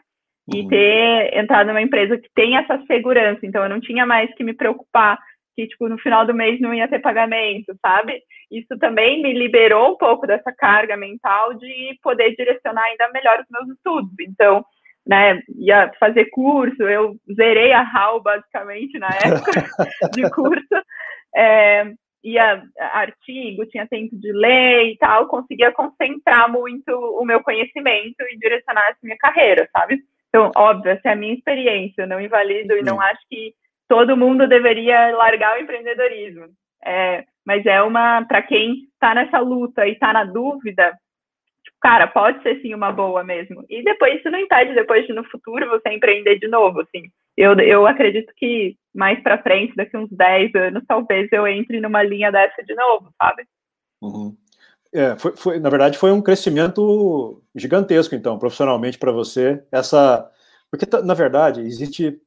E 0.54 0.60
uhum. 0.60 0.68
ter 0.68 1.37
entrado 1.37 1.66
numa 1.66 1.82
empresa 1.82 2.16
que 2.16 2.28
tem 2.34 2.56
essa 2.56 2.80
segurança, 2.87 3.40
então 3.44 3.62
eu 3.62 3.68
não 3.68 3.80
tinha 3.80 4.06
mais 4.06 4.32
que 4.34 4.44
me 4.44 4.54
preocupar 4.54 5.18
que, 5.58 5.66
tipo, 5.66 5.88
no 5.88 5.98
final 5.98 6.24
do 6.24 6.32
mês 6.32 6.60
não 6.60 6.72
ia 6.72 6.86
ter 6.86 7.00
pagamento, 7.00 7.76
sabe? 7.84 8.22
Isso 8.48 8.78
também 8.78 9.20
me 9.20 9.32
liberou 9.32 9.94
um 9.94 9.96
pouco 9.96 10.24
dessa 10.24 10.52
carga 10.52 10.96
mental 10.96 11.52
de 11.54 11.98
poder 12.00 12.36
direcionar 12.36 12.84
ainda 12.84 13.10
melhor 13.12 13.40
os 13.40 13.46
meus 13.50 13.76
estudos. 13.76 14.12
Então, 14.20 14.64
né, 15.04 15.42
ia 15.56 15.90
fazer 15.98 16.26
curso, 16.26 16.80
eu 16.84 17.16
zerei 17.34 17.72
a 17.72 17.80
HAL 17.82 18.22
basicamente 18.22 19.00
na 19.00 19.08
época 19.08 19.50
de 20.14 20.30
curso, 20.30 20.84
é, 21.34 21.92
ia 22.22 22.62
artigo, 22.78 23.66
tinha 23.66 23.88
tempo 23.88 24.14
de 24.16 24.30
ler 24.30 24.92
e 24.92 24.96
tal, 24.98 25.26
conseguia 25.26 25.72
concentrar 25.72 26.48
muito 26.48 26.92
o 27.20 27.24
meu 27.24 27.42
conhecimento 27.42 28.22
e 28.30 28.38
direcionar 28.38 28.90
a 28.90 28.96
minha 29.02 29.18
carreira, 29.18 29.68
sabe? 29.72 29.98
Então, 30.28 30.52
óbvio, 30.54 30.92
essa 30.92 31.08
é 31.08 31.12
a 31.14 31.16
minha 31.16 31.34
experiência, 31.34 32.02
eu 32.02 32.06
não 32.06 32.20
invalido 32.20 32.74
e 32.76 32.82
não 32.82 33.00
acho 33.00 33.22
que 33.28 33.52
todo 33.88 34.16
mundo 34.16 34.47
deveria 34.47 35.16
largar 35.16 35.57
o 35.57 35.61
empreendedorismo. 35.61 36.47
É, 36.85 37.25
mas 37.45 37.64
é 37.66 37.83
uma, 37.83 38.25
para 38.26 38.42
quem 38.42 38.88
está 38.92 39.14
nessa 39.14 39.38
luta 39.38 39.87
e 39.87 39.92
está 39.92 40.12
na 40.12 40.25
dúvida, 40.25 40.92
tipo, 41.64 41.76
cara, 41.80 42.07
pode 42.07 42.42
ser 42.42 42.61
sim 42.61 42.75
uma 42.75 42.92
boa 42.92 43.25
mesmo. 43.25 43.64
E 43.68 43.83
depois 43.83 44.18
isso 44.18 44.30
não 44.30 44.38
impede 44.38 44.75
depois 44.75 45.07
de 45.07 45.12
no 45.12 45.25
futuro 45.25 45.68
você 45.68 45.90
empreender 45.90 46.38
de 46.38 46.47
novo, 46.47 46.80
assim. 46.80 47.11
Eu, 47.37 47.59
eu 47.61 47.87
acredito 47.87 48.33
que 48.37 48.76
mais 48.95 49.21
para 49.23 49.42
frente, 49.42 49.75
daqui 49.76 49.97
uns 49.97 50.11
10 50.11 50.54
anos, 50.54 50.85
talvez 50.87 51.28
eu 51.33 51.47
entre 51.47 51.80
numa 51.80 52.02
linha 52.02 52.33
dessa 52.33 52.62
de 52.62 52.75
novo, 52.75 53.11
sabe? 53.16 53.45
Uhum. 54.02 54.37
É, 54.92 55.16
foi, 55.18 55.37
foi, 55.37 55.61
na 55.61 55.71
verdade, 55.71 55.99
foi 55.99 56.11
um 56.11 56.23
crescimento 56.23 57.42
gigantesco, 57.54 58.14
então, 58.14 58.38
profissionalmente 58.38 58.99
para 58.99 59.12
você. 59.12 59.62
Essa, 59.71 60.28
porque 60.71 60.87
na 61.04 61.14
verdade 61.14 61.61
existe, 61.61 62.21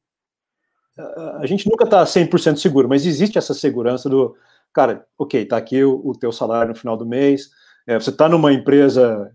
a 1.38 1.46
gente 1.46 1.68
nunca 1.68 1.84
está 1.84 2.04
100% 2.04 2.56
seguro, 2.56 2.88
mas 2.88 3.06
existe 3.06 3.38
essa 3.38 3.54
segurança 3.54 4.08
do, 4.08 4.36
cara, 4.72 5.06
ok, 5.18 5.42
está 5.42 5.56
aqui 5.56 5.82
o, 5.82 6.00
o, 6.04 6.12
teu 6.14 6.32
salário 6.32 6.70
no 6.70 6.78
final 6.78 6.96
do 6.96 7.06
mês. 7.06 7.50
É, 7.86 7.98
você 7.98 8.10
está 8.10 8.28
numa 8.28 8.52
empresa 8.52 9.32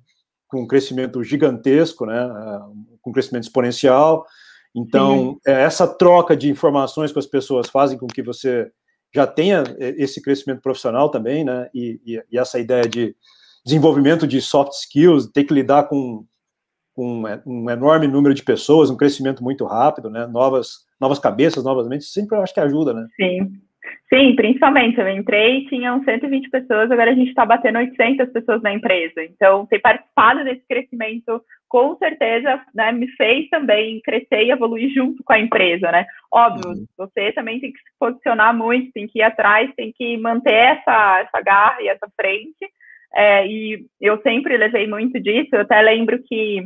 com 0.47 0.61
um 0.61 0.67
crescimento 0.67 1.23
gigantesco, 1.23 2.05
né, 2.05 2.27
com 3.01 3.09
um 3.09 3.13
crescimento 3.13 3.43
exponencial. 3.43 4.25
Então, 4.75 5.39
é, 5.45 5.63
essa 5.63 5.87
troca 5.87 6.35
de 6.35 6.49
informações 6.49 7.11
com 7.11 7.19
as 7.19 7.25
pessoas 7.25 7.69
fazem 7.69 7.97
com 7.97 8.07
que 8.07 8.21
você 8.21 8.71
já 9.13 9.25
tenha 9.25 9.63
é, 9.79 9.95
esse 9.97 10.21
crescimento 10.21 10.61
profissional 10.61 11.09
também, 11.09 11.43
né? 11.43 11.69
E, 11.73 11.99
e, 12.05 12.23
e 12.31 12.37
essa 12.37 12.59
ideia 12.59 12.87
de 12.87 13.15
desenvolvimento 13.65 14.27
de 14.27 14.39
soft 14.41 14.73
skills, 14.73 15.27
ter 15.31 15.45
que 15.45 15.53
lidar 15.53 15.87
com, 15.87 16.25
com 16.93 17.27
é, 17.27 17.41
um 17.45 17.69
enorme 17.69 18.07
número 18.07 18.35
de 18.35 18.43
pessoas, 18.43 18.89
um 18.89 18.97
crescimento 18.97 19.43
muito 19.43 19.65
rápido, 19.65 20.09
né? 20.09 20.27
Novas, 20.27 20.85
novas 20.99 21.19
cabeças, 21.19 21.63
novas 21.63 21.87
mentes, 21.87 22.11
sempre 22.11 22.37
eu 22.37 22.41
acho 22.41 22.53
que 22.53 22.59
ajuda, 22.59 22.93
né? 22.93 23.07
Sim. 23.15 23.51
Sim, 24.13 24.35
principalmente. 24.35 24.99
Eu 24.99 25.09
entrei, 25.09 25.65
tinham 25.65 26.03
120 26.03 26.49
pessoas, 26.49 26.89
agora 26.91 27.11
a 27.11 27.13
gente 27.13 27.29
está 27.29 27.45
batendo 27.45 27.77
800 27.79 28.31
pessoas 28.31 28.61
na 28.61 28.73
empresa. 28.73 29.23
Então, 29.23 29.65
ter 29.65 29.79
participado 29.79 30.43
desse 30.43 30.65
crescimento 30.67 31.41
com 31.69 31.97
certeza 31.97 32.61
né, 32.73 32.93
me 32.93 33.07
fez 33.09 33.49
também 33.49 33.99
crescer 34.01 34.43
e 34.43 34.51
evoluir 34.51 34.89
junto 34.93 35.21
com 35.23 35.33
a 35.33 35.39
empresa, 35.39 35.91
né? 35.91 36.05
Óbvio, 36.31 36.71
uhum. 36.71 36.85
você 36.97 37.33
também 37.33 37.59
tem 37.59 37.71
que 37.71 37.79
se 37.79 37.85
posicionar 37.99 38.55
muito, 38.55 38.91
tem 38.93 39.07
que 39.07 39.19
ir 39.19 39.23
atrás, 39.23 39.69
tem 39.75 39.91
que 39.93 40.17
manter 40.17 40.53
essa, 40.53 41.19
essa 41.19 41.41
garra 41.41 41.81
e 41.81 41.89
essa 41.89 42.07
frente. 42.15 42.65
É, 43.13 43.45
e 43.45 43.85
eu 43.99 44.21
sempre 44.21 44.55
levei 44.57 44.87
muito 44.87 45.19
disso. 45.19 45.49
Eu 45.51 45.61
até 45.61 45.81
lembro 45.81 46.21
que 46.23 46.63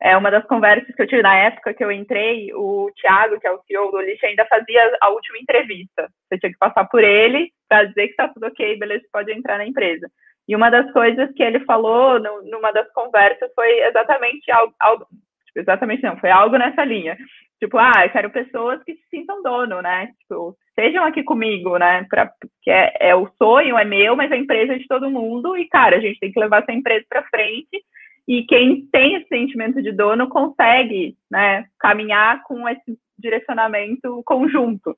é, 0.00 0.16
uma 0.16 0.30
das 0.30 0.44
conversas 0.46 0.94
que 0.94 1.02
eu 1.02 1.06
tive 1.06 1.22
na 1.22 1.36
época 1.36 1.74
que 1.74 1.82
eu 1.82 1.90
entrei, 1.90 2.52
o 2.54 2.90
Thiago, 3.00 3.40
que 3.40 3.46
é 3.46 3.50
o 3.50 3.60
CEO 3.66 3.90
do 3.90 4.00
Lixo, 4.00 4.26
ainda 4.26 4.46
fazia 4.46 4.96
a 5.00 5.08
última 5.10 5.38
entrevista. 5.38 6.08
Você 6.28 6.38
tinha 6.38 6.52
que 6.52 6.58
passar 6.58 6.84
por 6.84 7.02
ele 7.02 7.50
para 7.68 7.84
dizer 7.84 8.06
que 8.06 8.10
está 8.10 8.28
tudo 8.28 8.46
ok, 8.46 8.78
beleza, 8.78 9.04
pode 9.12 9.32
entrar 9.32 9.58
na 9.58 9.66
empresa. 9.66 10.08
E 10.48 10.56
uma 10.56 10.70
das 10.70 10.90
coisas 10.92 11.30
que 11.34 11.42
ele 11.42 11.60
falou 11.60 12.18
no, 12.18 12.42
numa 12.42 12.72
das 12.72 12.90
conversas 12.92 13.50
foi 13.54 13.80
exatamente 13.80 14.50
algo, 14.50 14.72
algo 14.80 15.06
tipo, 15.46 15.60
exatamente 15.60 16.02
não, 16.02 16.16
foi 16.16 16.30
algo 16.30 16.56
nessa 16.56 16.84
linha. 16.84 17.16
Tipo, 17.58 17.76
ah, 17.76 18.04
eu 18.04 18.10
quero 18.10 18.30
pessoas 18.30 18.82
que 18.84 18.94
se 18.94 19.02
sintam 19.10 19.42
dono, 19.42 19.82
né? 19.82 20.12
Tipo, 20.20 20.56
estejam 20.68 21.04
aqui 21.04 21.24
comigo, 21.24 21.76
né? 21.76 22.06
Pra, 22.08 22.26
porque 22.26 22.70
é, 22.70 23.10
é, 23.10 23.14
o 23.16 23.28
sonho, 23.36 23.76
é 23.76 23.84
meu, 23.84 24.14
mas 24.14 24.30
a 24.30 24.36
empresa 24.36 24.74
é 24.74 24.78
de 24.78 24.86
todo 24.86 25.10
mundo. 25.10 25.56
E, 25.56 25.66
cara, 25.66 25.96
a 25.96 26.00
gente 26.00 26.20
tem 26.20 26.30
que 26.30 26.38
levar 26.38 26.62
essa 26.62 26.72
empresa 26.72 27.04
para 27.08 27.24
frente. 27.24 27.84
E 28.28 28.42
quem 28.42 28.86
tem 28.92 29.14
esse 29.14 29.26
sentimento 29.26 29.82
de 29.82 29.90
dono 29.90 30.28
consegue, 30.28 31.16
né? 31.30 31.64
Caminhar 31.80 32.42
com 32.42 32.68
esse 32.68 32.98
direcionamento 33.18 34.22
conjunto. 34.22 34.94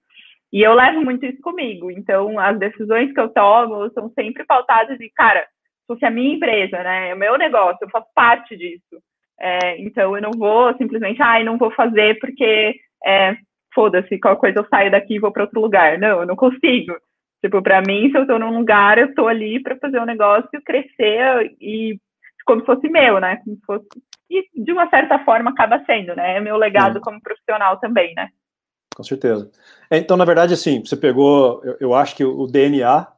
E 0.52 0.60
eu 0.60 0.75
levo 0.75 1.00
muito 1.04 1.25
isso 1.25 1.40
comigo. 1.40 1.92
Então, 1.92 2.40
as 2.40 2.58
decisões 2.58 3.12
que 3.12 3.20
eu 3.20 3.28
tomo 3.28 3.88
são 3.92 4.10
sempre 4.18 4.44
pautadas 4.44 4.99
de, 4.99 5.08
cara, 5.10 5.46
se 5.87 6.04
é 6.04 6.08
a 6.08 6.10
minha 6.10 6.34
empresa, 6.34 6.82
né? 6.82 7.10
É 7.10 7.14
o 7.14 7.18
meu 7.18 7.38
negócio, 7.38 7.78
eu 7.82 7.90
faço 7.90 8.08
parte 8.16 8.56
disso. 8.56 9.00
É, 9.40 9.80
então, 9.80 10.16
eu 10.16 10.22
não 10.22 10.32
vou 10.32 10.76
simplesmente, 10.76 11.22
ai, 11.22 11.42
ah, 11.42 11.44
não 11.44 11.56
vou 11.56 11.70
fazer 11.70 12.18
porque, 12.18 12.75
é, 13.06 13.37
foda-se, 13.72 14.18
qualquer 14.18 14.40
coisa 14.40 14.58
eu 14.58 14.68
saio 14.68 14.90
daqui 14.90 15.14
e 15.14 15.20
vou 15.20 15.30
para 15.30 15.44
outro 15.44 15.60
lugar. 15.60 15.99
Não, 15.99 16.20
eu 16.20 16.26
não 16.26 16.34
consigo. 16.34 16.96
Tipo, 17.40 17.62
para 17.62 17.80
mim, 17.80 18.10
se 18.10 18.18
eu 18.18 18.22
estou 18.22 18.40
num 18.40 18.58
lugar, 18.58 18.99
eu 18.99 19.06
estou 19.06 19.28
ali 19.28 19.62
para 19.62 19.76
fazer 19.76 20.00
um 20.00 20.04
negócio 20.04 20.50
crescer 20.64 21.54
e 21.60 21.96
como 22.50 22.61
se 22.61 22.66
fosse 22.66 22.88
meu, 22.88 23.21
né? 23.21 23.37
Como 23.45 23.57
se 23.57 23.62
fosse... 23.64 23.87
E, 24.28 24.49
de 24.62 24.73
uma 24.73 24.88
certa 24.88 25.19
forma, 25.25 25.50
acaba 25.50 25.83
sendo, 25.85 26.14
né? 26.14 26.37
É 26.37 26.40
meu 26.40 26.57
legado 26.57 27.00
como 27.00 27.21
profissional 27.21 27.78
também, 27.78 28.14
né? 28.14 28.28
com 29.00 29.04
certeza. 29.04 29.50
É, 29.90 29.97
então, 29.97 30.16
na 30.16 30.26
verdade, 30.26 30.52
assim, 30.52 30.85
você 30.85 30.95
pegou, 30.95 31.64
eu, 31.64 31.76
eu 31.80 31.95
acho 31.95 32.14
que 32.14 32.25
o 32.25 32.47
DNA 32.47 33.11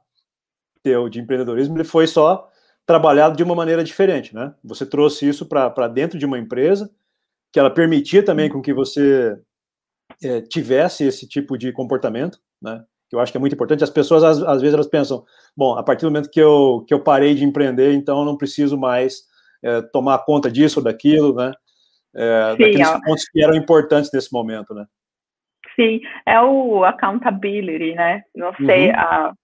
teu 0.83 1.09
de 1.09 1.21
empreendedorismo 1.21 1.77
ele 1.77 1.85
foi 1.85 2.07
só 2.07 2.49
trabalhado 2.87 3.37
de 3.37 3.43
uma 3.43 3.55
maneira 3.55 3.83
diferente, 3.83 4.35
né? 4.35 4.55
Você 4.65 4.87
trouxe 4.87 5.29
isso 5.29 5.47
para 5.47 5.89
dentro 5.89 6.19
de 6.19 6.27
uma 6.27 6.39
empresa 6.39 6.91
que 7.53 7.59
ela 7.59 7.71
permitia 7.71 8.25
também 8.25 8.49
com 8.49 8.63
que 8.63 8.73
você 8.73 9.39
é, 10.23 10.41
tivesse 10.41 11.05
esse 11.05 11.29
tipo 11.29 11.57
de 11.57 11.73
comportamento, 11.73 12.39
né? 12.61 12.85
Que 13.13 13.17
eu 13.17 13.21
acho 13.21 13.31
que 13.31 13.37
é 13.37 13.41
muito 13.41 13.53
importante. 13.53 13.85
As 13.85 13.91
pessoas 13.91 14.25
às, 14.25 14.43
às, 14.43 14.63
vezes 14.63 14.73
elas 14.73 14.89
pensam, 14.89 15.23
bom, 15.55 15.77
a 15.77 15.83
partir 15.83 16.07
do 16.07 16.11
momento 16.11 16.31
que 16.31 16.41
eu 16.41 16.83
que 16.89 16.95
eu 16.95 17.05
parei 17.05 17.35
de 17.35 17.45
empreender, 17.45 17.93
então 17.93 18.21
eu 18.21 18.25
não 18.25 18.39
preciso 18.39 18.79
mais 18.79 19.25
é, 19.63 19.83
tomar 19.83 20.25
conta 20.25 20.51
disso 20.51 20.81
ou 20.81 20.85
daquilo, 20.85 21.35
né? 21.35 21.53
É, 22.17 22.55
Sim, 22.57 22.63
daqueles 22.63 23.05
pontos 23.05 23.29
que 23.29 23.45
eram 23.45 23.55
importantes 23.55 24.11
nesse 24.15 24.33
momento, 24.33 24.73
né? 24.73 24.87
Sim, 25.77 26.01
é 26.25 26.41
o 26.41 26.85
accountability, 26.85 27.95
né? 27.95 28.23
Não 28.35 28.55
sei 28.55 28.89
uhum. 28.89 28.97
a 28.97 29.35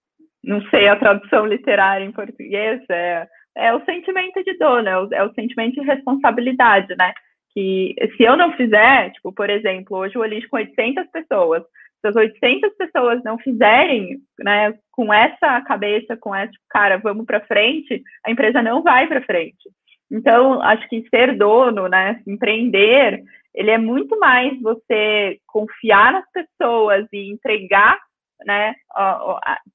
não 0.43 0.61
sei 0.71 0.87
a 0.87 0.95
tradução 0.95 1.45
literária 1.45 2.03
em 2.03 2.11
português, 2.11 2.81
é, 2.89 3.27
é 3.55 3.71
o 3.71 3.85
sentimento 3.85 4.43
de 4.43 4.57
dono, 4.57 4.89
é 4.89 4.97
o, 4.97 5.13
é 5.13 5.23
o 5.23 5.33
sentimento 5.35 5.75
de 5.75 5.81
responsabilidade, 5.81 6.95
né? 6.97 7.13
Que 7.53 7.93
se 8.17 8.23
eu 8.23 8.35
não 8.35 8.51
fizer, 8.53 9.11
tipo, 9.11 9.31
por 9.31 9.47
exemplo, 9.47 9.95
hoje 9.95 10.17
o 10.17 10.25
Elis 10.25 10.47
com 10.47 10.57
800 10.57 11.05
pessoas, 11.11 11.61
se 12.01 12.07
as 12.07 12.15
800 12.15 12.75
pessoas 12.75 13.23
não 13.23 13.37
fizerem, 13.37 14.19
né, 14.39 14.73
com 14.91 15.13
essa 15.13 15.61
cabeça, 15.61 16.17
com 16.17 16.33
essa, 16.33 16.53
cara, 16.69 16.97
vamos 16.97 17.25
para 17.25 17.45
frente, 17.45 18.01
a 18.25 18.31
empresa 18.31 18.61
não 18.61 18.81
vai 18.81 19.07
para 19.07 19.21
frente. 19.21 19.69
Então, 20.11 20.61
acho 20.61 20.87
que 20.89 21.07
ser 21.09 21.37
dono, 21.37 21.87
né, 21.87 22.21
empreender, 22.25 23.23
ele 23.53 23.71
é 23.71 23.77
muito 23.77 24.17
mais 24.19 24.59
você 24.61 25.39
confiar 25.45 26.13
nas 26.13 26.25
pessoas 26.31 27.07
e 27.11 27.31
entregar, 27.31 27.97
né, 28.45 28.73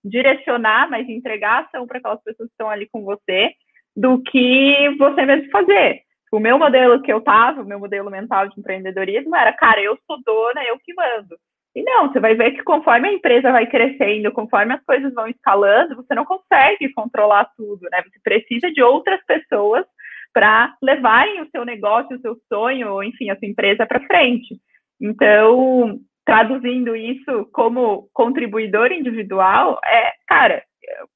direcionar, 0.02 0.88
mas 0.90 1.08
entregar 1.08 1.50
a 1.50 1.60
ação 1.60 1.86
para 1.86 1.98
aquelas 1.98 2.22
pessoas 2.22 2.48
que 2.48 2.54
estão 2.54 2.70
ali 2.70 2.88
com 2.90 3.04
você, 3.04 3.52
do 3.96 4.20
que 4.22 4.96
você 4.98 5.24
mesmo 5.24 5.50
fazer. 5.50 6.02
O 6.32 6.40
meu 6.40 6.58
modelo 6.58 7.00
que 7.00 7.12
eu 7.12 7.20
tava, 7.20 7.62
o 7.62 7.64
meu 7.64 7.78
modelo 7.78 8.10
mental 8.10 8.48
de 8.48 8.58
empreendedorismo 8.58 9.36
era, 9.36 9.52
cara, 9.52 9.80
eu 9.80 9.96
sou 10.04 10.20
dona, 10.24 10.64
eu 10.64 10.76
que 10.80 10.92
mando. 10.92 11.36
E 11.74 11.82
não, 11.82 12.08
você 12.08 12.20
vai 12.20 12.34
ver 12.34 12.52
que 12.52 12.62
conforme 12.62 13.08
a 13.08 13.12
empresa 13.12 13.50
vai 13.50 13.66
crescendo, 13.66 14.30
conforme 14.30 14.74
as 14.74 14.84
coisas 14.84 15.12
vão 15.12 15.26
escalando, 15.26 15.96
você 15.96 16.14
não 16.14 16.24
consegue 16.24 16.92
controlar 16.92 17.50
tudo, 17.56 17.88
né? 17.90 18.02
Você 18.02 18.20
precisa 18.22 18.70
de 18.70 18.80
outras 18.80 19.20
pessoas 19.26 19.84
para 20.32 20.74
levarem 20.80 21.42
o 21.42 21.50
seu 21.50 21.64
negócio, 21.64 22.16
o 22.16 22.20
seu 22.20 22.36
sonho, 22.48 22.92
ou 22.92 23.02
enfim, 23.02 23.30
a 23.30 23.36
sua 23.36 23.48
empresa 23.48 23.86
para 23.86 24.06
frente. 24.06 24.56
Então, 25.00 25.98
traduzindo 26.24 26.94
isso 26.94 27.48
como 27.52 28.08
contribuidor 28.12 28.92
individual, 28.92 29.78
é, 29.84 30.12
cara, 30.26 30.62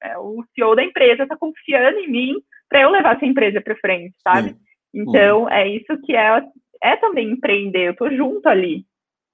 é, 0.02 0.10
é, 0.10 0.18
o 0.18 0.44
CEO 0.54 0.74
da 0.74 0.82
empresa 0.82 1.22
está 1.22 1.36
confiando 1.36 1.98
em 1.98 2.10
mim 2.10 2.34
para 2.68 2.82
eu 2.82 2.90
levar 2.90 3.16
essa 3.16 3.26
empresa 3.26 3.60
para 3.60 3.76
frente, 3.76 4.14
sabe? 4.22 4.56
Então, 4.92 5.42
uhum. 5.42 5.50
é 5.50 5.68
isso 5.68 6.00
que 6.04 6.16
é, 6.16 6.42
é 6.82 6.96
também 6.96 7.30
empreender, 7.30 7.88
eu 7.88 7.92
estou 7.92 8.10
junto 8.10 8.48
ali, 8.48 8.84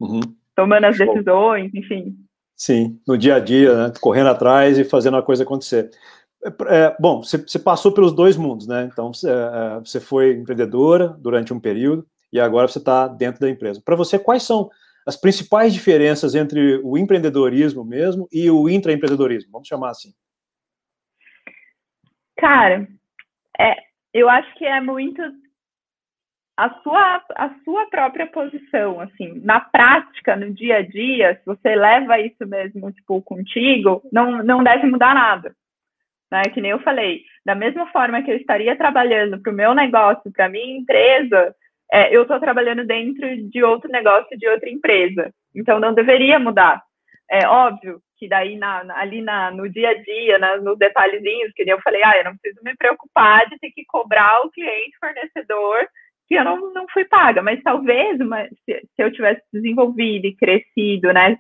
uhum. 0.00 0.20
Tomando 0.54 0.84
as 0.84 0.98
decisões, 0.98 1.74
enfim. 1.74 2.16
Sim, 2.56 3.00
no 3.06 3.18
dia 3.18 3.36
a 3.36 3.40
dia, 3.40 3.88
né? 3.88 3.92
correndo 4.00 4.28
atrás 4.28 4.78
e 4.78 4.84
fazendo 4.84 5.16
a 5.16 5.22
coisa 5.22 5.42
acontecer. 5.42 5.90
É, 6.68 6.94
bom, 7.00 7.22
você, 7.22 7.58
passou 7.58 7.92
pelos 7.92 8.12
dois 8.12 8.36
mundos, 8.36 8.66
né? 8.66 8.88
Então, 8.92 9.12
você, 9.12 9.30
é, 9.30 9.78
você 9.80 9.98
foi 9.98 10.32
empreendedora 10.32 11.08
durante 11.08 11.52
um 11.52 11.60
período 11.60 12.06
e 12.32 12.38
agora 12.38 12.68
você 12.68 12.78
está 12.78 13.08
dentro 13.08 13.40
da 13.40 13.48
empresa. 13.48 13.80
Para 13.84 13.96
você, 13.96 14.18
quais 14.18 14.42
são 14.42 14.70
as 15.06 15.16
principais 15.16 15.72
diferenças 15.72 16.34
entre 16.34 16.80
o 16.82 16.96
empreendedorismo 16.96 17.84
mesmo 17.84 18.28
e 18.32 18.50
o 18.50 18.68
intraempreendedorismo? 18.68 19.50
Vamos 19.52 19.68
chamar 19.68 19.90
assim. 19.90 20.12
Cara, 22.36 22.86
é, 23.58 23.76
eu 24.12 24.28
acho 24.28 24.54
que 24.56 24.64
é 24.64 24.80
muito 24.80 25.22
a 26.56 26.70
sua, 26.82 27.22
a 27.34 27.50
sua 27.64 27.86
própria 27.86 28.26
posição, 28.26 29.00
assim, 29.00 29.40
na 29.42 29.60
prática, 29.60 30.36
no 30.36 30.52
dia 30.52 30.76
a 30.76 30.82
dia, 30.82 31.34
se 31.36 31.46
você 31.46 31.74
leva 31.74 32.20
isso 32.20 32.46
mesmo, 32.46 32.92
tipo, 32.92 33.20
contigo, 33.22 34.02
não, 34.12 34.42
não 34.42 34.62
deve 34.62 34.86
mudar 34.86 35.14
nada 35.14 35.54
né? 36.34 36.42
Que 36.52 36.60
nem 36.60 36.72
eu 36.72 36.80
falei, 36.80 37.22
da 37.46 37.54
mesma 37.54 37.86
forma 37.92 38.20
que 38.22 38.30
eu 38.30 38.36
estaria 38.36 38.76
trabalhando 38.76 39.40
para 39.40 39.52
o 39.52 39.54
meu 39.54 39.72
negócio, 39.72 40.32
para 40.32 40.48
minha 40.48 40.78
empresa, 40.78 41.54
é, 41.92 42.14
eu 42.14 42.22
estou 42.22 42.40
trabalhando 42.40 42.84
dentro 42.84 43.24
de 43.48 43.62
outro 43.62 43.88
negócio, 43.88 44.36
de 44.36 44.48
outra 44.48 44.68
empresa. 44.68 45.30
Então, 45.54 45.78
não 45.78 45.94
deveria 45.94 46.40
mudar. 46.40 46.82
É 47.30 47.46
óbvio 47.46 48.00
que 48.18 48.28
daí 48.28 48.56
na, 48.56 48.84
ali 48.96 49.22
na, 49.22 49.52
no 49.52 49.68
dia 49.68 49.90
a 49.90 49.94
dia, 49.94 50.38
na, 50.38 50.56
nos 50.56 50.76
detalhezinhos, 50.76 51.52
que 51.54 51.62
eu 51.62 51.80
falei, 51.82 52.02
ah, 52.02 52.16
eu 52.18 52.24
não 52.24 52.36
preciso 52.36 52.64
me 52.64 52.76
preocupar 52.76 53.48
de 53.48 53.58
ter 53.58 53.70
que 53.70 53.84
cobrar 53.86 54.40
o 54.40 54.50
cliente 54.50 54.96
fornecedor 54.98 55.86
eu 56.34 56.44
não, 56.44 56.72
não 56.72 56.86
fui 56.92 57.04
paga, 57.04 57.42
mas 57.42 57.62
talvez 57.62 58.20
uma, 58.20 58.44
se, 58.64 58.80
se, 58.80 59.02
eu 59.02 59.12
tivesse 59.12 59.42
desenvolvido 59.52 60.26
e 60.26 60.36
crescido, 60.36 61.12
né, 61.12 61.38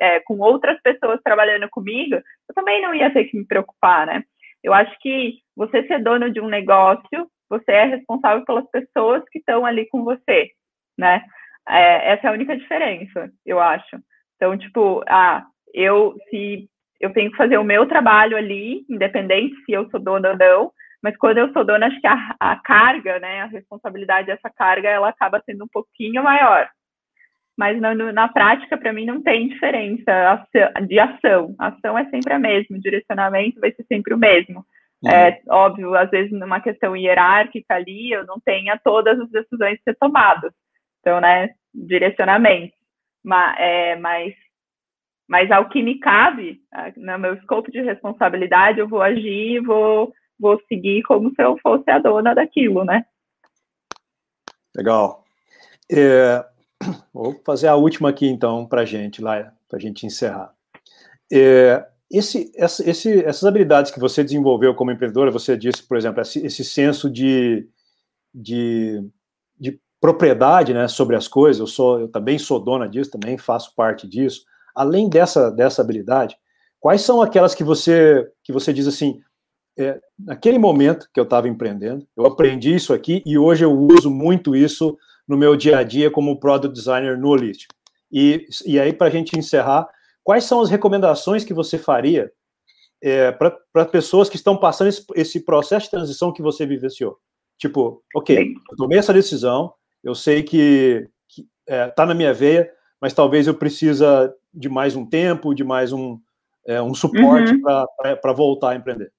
é, 0.00 0.20
com 0.20 0.38
outras 0.38 0.80
pessoas 0.82 1.20
trabalhando 1.22 1.68
comigo, 1.68 2.14
eu 2.14 2.54
também 2.54 2.82
não 2.82 2.94
ia 2.94 3.12
ter 3.12 3.24
que 3.24 3.36
me 3.36 3.46
preocupar, 3.46 4.06
né? 4.06 4.22
Eu 4.62 4.74
acho 4.74 4.96
que 5.00 5.34
você 5.56 5.86
ser 5.86 6.02
dono 6.02 6.30
de 6.30 6.40
um 6.40 6.48
negócio, 6.48 7.30
você 7.48 7.72
é 7.72 7.84
responsável 7.84 8.44
pelas 8.44 8.68
pessoas 8.70 9.22
que 9.30 9.38
estão 9.38 9.64
ali 9.64 9.86
com 9.88 10.02
você, 10.02 10.50
né? 10.98 11.24
É, 11.68 12.12
essa 12.12 12.26
é 12.26 12.30
a 12.30 12.32
única 12.32 12.56
diferença, 12.56 13.30
eu 13.44 13.60
acho. 13.60 13.96
Então, 14.36 14.56
tipo, 14.56 15.02
ah, 15.08 15.44
eu 15.72 16.14
se 16.30 16.68
eu 17.00 17.12
tenho 17.12 17.30
que 17.30 17.36
fazer 17.36 17.58
o 17.58 17.64
meu 17.64 17.86
trabalho 17.86 18.36
ali, 18.36 18.84
independente 18.88 19.54
se 19.64 19.72
eu 19.72 19.88
sou 19.90 20.00
dona 20.00 20.30
ou 20.30 20.36
não, 20.36 20.72
mas 21.02 21.16
quando 21.16 21.38
eu 21.38 21.52
sou 21.52 21.64
dona, 21.64 21.86
acho 21.86 22.00
que 22.00 22.06
a, 22.06 22.36
a 22.38 22.56
carga, 22.56 23.18
né, 23.18 23.42
a 23.42 23.46
responsabilidade 23.46 24.26
dessa 24.26 24.50
carga, 24.50 24.88
ela 24.88 25.08
acaba 25.08 25.42
sendo 25.44 25.64
um 25.64 25.68
pouquinho 25.68 26.22
maior. 26.22 26.68
Mas 27.56 27.80
na, 27.80 27.94
na 27.94 28.28
prática, 28.28 28.76
para 28.76 28.92
mim, 28.92 29.06
não 29.06 29.22
tem 29.22 29.48
diferença 29.48 30.46
de 30.86 30.98
ação. 30.98 31.54
A 31.58 31.68
ação 31.68 31.98
é 31.98 32.04
sempre 32.10 32.32
a 32.34 32.38
mesma, 32.38 32.76
o 32.76 32.80
direcionamento 32.80 33.60
vai 33.60 33.72
ser 33.72 33.84
sempre 33.84 34.12
o 34.12 34.18
mesmo. 34.18 34.64
Uhum. 35.02 35.10
É 35.10 35.40
óbvio, 35.48 35.94
às 35.94 36.10
vezes, 36.10 36.32
numa 36.32 36.60
questão 36.60 36.96
hierárquica 36.96 37.74
ali, 37.74 38.12
eu 38.12 38.26
não 38.26 38.38
tenha 38.40 38.78
todas 38.82 39.18
as 39.18 39.30
decisões 39.30 39.78
a 39.78 39.82
ser 39.90 39.96
tomadas. 39.98 40.52
Então, 41.00 41.20
né, 41.20 41.50
direcionamento. 41.74 42.74
Mas, 43.24 43.56
é, 43.58 43.96
mas, 43.96 44.34
mas 45.28 45.50
ao 45.50 45.68
que 45.68 45.82
me 45.82 45.98
cabe, 45.98 46.60
no 46.96 47.18
meu 47.18 47.34
escopo 47.34 47.70
de 47.70 47.80
responsabilidade, 47.80 48.80
eu 48.80 48.88
vou 48.88 49.02
agir, 49.02 49.60
vou 49.60 50.12
vou 50.38 50.60
seguir 50.68 51.02
como 51.02 51.30
se 51.34 51.42
eu 51.42 51.56
fosse 51.62 51.90
a 51.90 51.98
dona 51.98 52.34
daquilo, 52.34 52.84
né? 52.84 53.04
Legal. 54.76 55.24
É, 55.90 56.44
vou 57.12 57.40
fazer 57.44 57.68
a 57.68 57.76
última 57.76 58.10
aqui, 58.10 58.26
então, 58.26 58.66
para 58.66 58.84
gente, 58.84 59.22
lá, 59.22 59.52
para 59.68 59.78
gente 59.78 60.06
encerrar. 60.06 60.54
É, 61.32 61.84
esse, 62.10 62.52
essa, 62.54 62.88
esse, 62.88 63.24
essas 63.24 63.44
habilidades 63.44 63.90
que 63.90 63.98
você 63.98 64.22
desenvolveu 64.22 64.74
como 64.74 64.90
empreendedora, 64.90 65.30
você 65.30 65.56
disse, 65.56 65.82
por 65.82 65.96
exemplo, 65.96 66.20
esse, 66.20 66.44
esse 66.44 66.64
senso 66.64 67.10
de, 67.10 67.68
de, 68.32 69.02
de, 69.58 69.80
propriedade 70.00 70.72
né, 70.72 70.86
sobre 70.86 71.16
as 71.16 71.26
coisas, 71.26 71.58
eu, 71.58 71.66
sou, 71.66 72.00
eu 72.00 72.08
também 72.08 72.38
sou 72.38 72.62
dona 72.62 72.88
disso, 72.88 73.10
também 73.10 73.36
faço 73.38 73.74
parte 73.74 74.06
disso. 74.06 74.44
Além 74.74 75.08
dessa, 75.08 75.50
dessa 75.50 75.82
habilidade, 75.82 76.36
quais 76.78 77.00
são 77.00 77.20
aquelas 77.20 77.54
que 77.54 77.64
você, 77.64 78.30
que 78.44 78.52
você 78.52 78.72
diz 78.72 78.86
assim, 78.86 79.20
é, 79.78 80.00
naquele 80.18 80.58
momento 80.58 81.08
que 81.12 81.20
eu 81.20 81.24
estava 81.24 81.48
empreendendo, 81.48 82.06
eu 82.16 82.24
aprendi 82.26 82.74
isso 82.74 82.94
aqui 82.94 83.22
e 83.26 83.36
hoje 83.36 83.64
eu 83.64 83.72
uso 83.72 84.10
muito 84.10 84.56
isso 84.56 84.96
no 85.28 85.36
meu 85.36 85.56
dia 85.56 85.78
a 85.78 85.82
dia 85.82 86.10
como 86.10 86.40
product 86.40 86.74
designer 86.74 87.18
no 87.18 87.28
Olist. 87.28 87.66
E, 88.10 88.46
e 88.64 88.80
aí, 88.80 88.92
para 88.92 89.08
a 89.08 89.10
gente 89.10 89.38
encerrar, 89.38 89.88
quais 90.22 90.44
são 90.44 90.60
as 90.60 90.70
recomendações 90.70 91.44
que 91.44 91.52
você 91.52 91.76
faria 91.76 92.30
é, 93.02 93.32
para 93.32 93.84
pessoas 93.84 94.28
que 94.28 94.36
estão 94.36 94.56
passando 94.56 94.88
esse, 94.88 95.04
esse, 95.14 95.44
processo 95.44 95.86
de 95.86 95.90
transição 95.90 96.32
que 96.32 96.42
você 96.42 96.64
vivenciou? 96.64 97.18
Tipo, 97.58 98.02
ok, 98.14 98.54
eu 98.70 98.76
tomei 98.76 98.98
essa 98.98 99.12
decisão, 99.12 99.72
eu 100.02 100.14
sei 100.14 100.42
que 100.42 101.06
está 101.66 101.74
é, 101.74 101.88
tá 101.88 102.06
na 102.06 102.14
minha 102.14 102.32
veia, 102.32 102.70
mas 103.00 103.12
talvez 103.12 103.46
eu 103.46 103.54
precisa 103.54 104.32
de 104.54 104.68
mais 104.68 104.94
um 104.94 105.04
tempo, 105.04 105.54
de 105.54 105.64
mais 105.64 105.92
um, 105.92 106.18
é, 106.66 106.80
um 106.80 106.94
suporte 106.94 107.52
uhum. 107.52 107.62
para 107.62 108.32
voltar 108.32 108.70
a 108.70 108.76
empreender. 108.76 109.12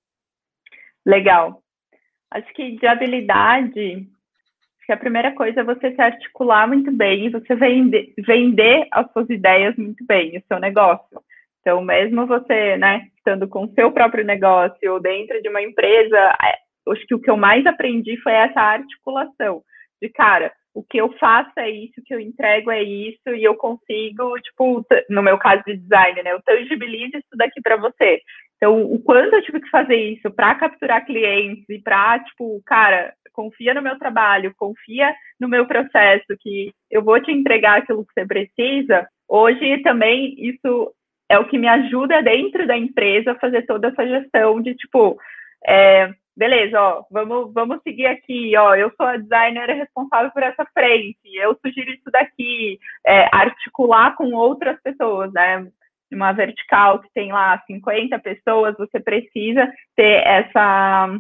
Legal. 1.07 1.63
Acho 2.29 2.53
que 2.53 2.71
de 2.71 2.85
habilidade, 2.85 3.93
acho 3.95 4.85
que 4.85 4.91
a 4.91 4.97
primeira 4.97 5.31
coisa 5.31 5.61
é 5.61 5.63
você 5.63 5.95
se 5.95 6.01
articular 6.01 6.67
muito 6.67 6.91
bem, 6.91 7.31
você 7.31 7.55
vender, 7.55 8.13
vender 8.19 8.85
as 8.91 9.09
suas 9.13 9.29
ideias 9.29 9.73
muito 9.77 10.05
bem, 10.05 10.37
o 10.37 10.43
seu 10.45 10.59
negócio. 10.59 11.21
Então, 11.61 11.81
mesmo 11.81 12.27
você, 12.27 12.75
né, 12.75 13.07
estando 13.17 13.47
com 13.47 13.63
o 13.63 13.73
seu 13.73 13.89
próprio 13.89 14.25
negócio 14.25 14.91
ou 14.91 14.99
dentro 14.99 15.41
de 15.41 15.47
uma 15.47 15.61
empresa, 15.61 16.17
é, 16.43 16.57
acho 16.91 17.07
que 17.07 17.15
o 17.15 17.21
que 17.21 17.29
eu 17.29 17.37
mais 17.37 17.65
aprendi 17.65 18.17
foi 18.17 18.33
essa 18.33 18.59
articulação 18.59 19.63
de, 20.01 20.09
cara, 20.09 20.51
o 20.73 20.83
que 20.83 20.97
eu 20.97 21.11
faço 21.13 21.51
é 21.57 21.69
isso, 21.69 21.93
o 21.99 22.03
que 22.03 22.13
eu 22.13 22.19
entrego 22.19 22.69
é 22.69 22.83
isso, 22.83 23.29
e 23.29 23.45
eu 23.45 23.55
consigo, 23.55 24.39
tipo, 24.41 24.85
no 25.09 25.23
meu 25.23 25.37
caso 25.37 25.63
de 25.65 25.77
design, 25.77 26.21
né, 26.21 26.33
eu 26.33 26.41
tangibilizo 26.43 27.17
isso 27.17 27.37
daqui 27.37 27.61
para 27.61 27.77
você. 27.77 28.21
Então, 28.57 28.81
o 28.83 28.99
quanto 28.99 29.35
eu 29.35 29.41
tive 29.43 29.61
que 29.61 29.69
fazer 29.69 29.95
isso 29.95 30.31
para 30.31 30.55
capturar 30.55 31.05
clientes 31.05 31.63
e 31.69 31.79
para, 31.79 32.19
tipo, 32.19 32.61
cara, 32.65 33.13
confia 33.31 33.73
no 33.73 33.83
meu 33.83 33.97
trabalho, 33.99 34.53
confia 34.57 35.13
no 35.39 35.47
meu 35.47 35.67
processo, 35.67 36.25
que 36.39 36.73
eu 36.89 37.03
vou 37.03 37.21
te 37.21 37.31
entregar 37.31 37.77
aquilo 37.77 38.03
que 38.05 38.13
você 38.13 38.25
precisa. 38.25 39.07
Hoje 39.29 39.77
também 39.83 40.33
isso 40.39 40.91
é 41.29 41.37
o 41.37 41.45
que 41.45 41.57
me 41.57 41.67
ajuda 41.67 42.23
dentro 42.23 42.65
da 42.65 42.75
empresa 42.75 43.31
a 43.31 43.39
fazer 43.39 43.63
toda 43.67 43.89
essa 43.89 44.07
gestão 44.07 44.59
de, 44.59 44.73
tipo, 44.73 45.19
é, 45.65 46.11
beleza, 46.35 46.79
ó, 46.81 47.03
vamos, 47.11 47.53
vamos 47.53 47.81
seguir 47.83 48.05
aqui, 48.05 48.55
ó, 48.57 48.75
eu 48.75 48.91
sou 48.95 49.05
a 49.05 49.17
designer 49.17 49.69
responsável 49.69 50.31
por 50.31 50.43
essa 50.43 50.65
frente, 50.73 51.17
eu 51.33 51.57
sugiro 51.63 51.91
isso 51.91 52.09
daqui, 52.11 52.79
é, 53.05 53.27
articular 53.33 54.15
com 54.15 54.31
outras 54.33 54.79
pessoas, 54.81 55.31
né? 55.33 55.67
Uma 56.15 56.31
vertical 56.31 56.99
que 56.99 57.09
tem 57.13 57.31
lá 57.31 57.61
50 57.67 58.17
pessoas, 58.19 58.75
você 58.77 58.99
precisa 58.99 59.71
ter 59.95 60.25
essa, 60.25 61.19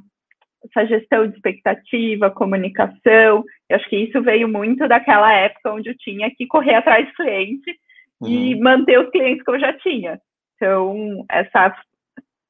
essa 0.63 0.85
gestão 0.85 1.27
de 1.27 1.35
expectativa, 1.35 2.31
comunicação. 2.31 3.43
Eu 3.69 3.75
acho 3.75 3.89
que 3.89 3.97
isso 3.97 4.21
veio 4.21 4.47
muito 4.47 4.87
daquela 4.87 5.31
época 5.33 5.73
onde 5.73 5.89
eu 5.89 5.97
tinha 5.97 6.31
que 6.35 6.47
correr 6.47 6.75
atrás 6.75 7.05
do 7.07 7.13
cliente 7.13 7.77
uhum. 8.21 8.29
e 8.29 8.59
manter 8.59 8.99
os 8.99 9.09
clientes 9.09 9.43
que 9.43 9.51
eu 9.51 9.59
já 9.59 9.73
tinha. 9.73 10.19
Então, 10.55 11.25
essa. 11.29 11.75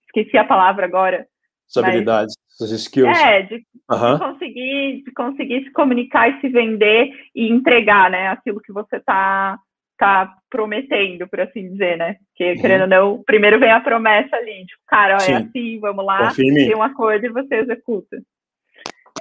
Esqueci 0.06 0.38
a 0.38 0.46
palavra 0.46 0.86
agora. 0.86 1.28
As 1.70 1.84
habilidades, 1.84 2.36
as 2.62 2.72
skills. 2.72 3.18
É, 3.18 3.42
de, 3.42 3.56
uhum. 3.92 4.14
de, 4.14 4.20
conseguir, 4.20 5.04
de 5.04 5.12
conseguir 5.12 5.64
se 5.66 5.72
comunicar 5.72 6.30
e 6.30 6.40
se 6.40 6.48
vender 6.48 7.12
e 7.36 7.50
entregar, 7.50 8.10
né, 8.10 8.30
aquilo 8.30 8.62
que 8.62 8.72
você 8.72 8.96
está 8.96 9.60
tá 9.98 10.34
prometendo, 10.50 11.28
por 11.28 11.42
assim 11.42 11.70
dizer, 11.70 11.98
né? 11.98 12.16
Porque, 12.30 12.52
uhum. 12.52 12.62
querendo 12.62 12.82
ou 12.82 12.88
não, 12.88 13.24
primeiro 13.24 13.60
vem 13.60 13.72
a 13.72 13.82
promessa 13.82 14.36
ali, 14.36 14.66
tipo, 14.66 14.82
cara, 14.88 15.18
ó, 15.20 15.32
é 15.32 15.36
assim, 15.36 15.80
vamos 15.80 16.06
lá, 16.06 16.32
tem 16.34 16.76
um 16.76 16.84
acordo 16.84 17.26
e 17.26 17.30
você 17.30 17.56
executa. 17.56 18.18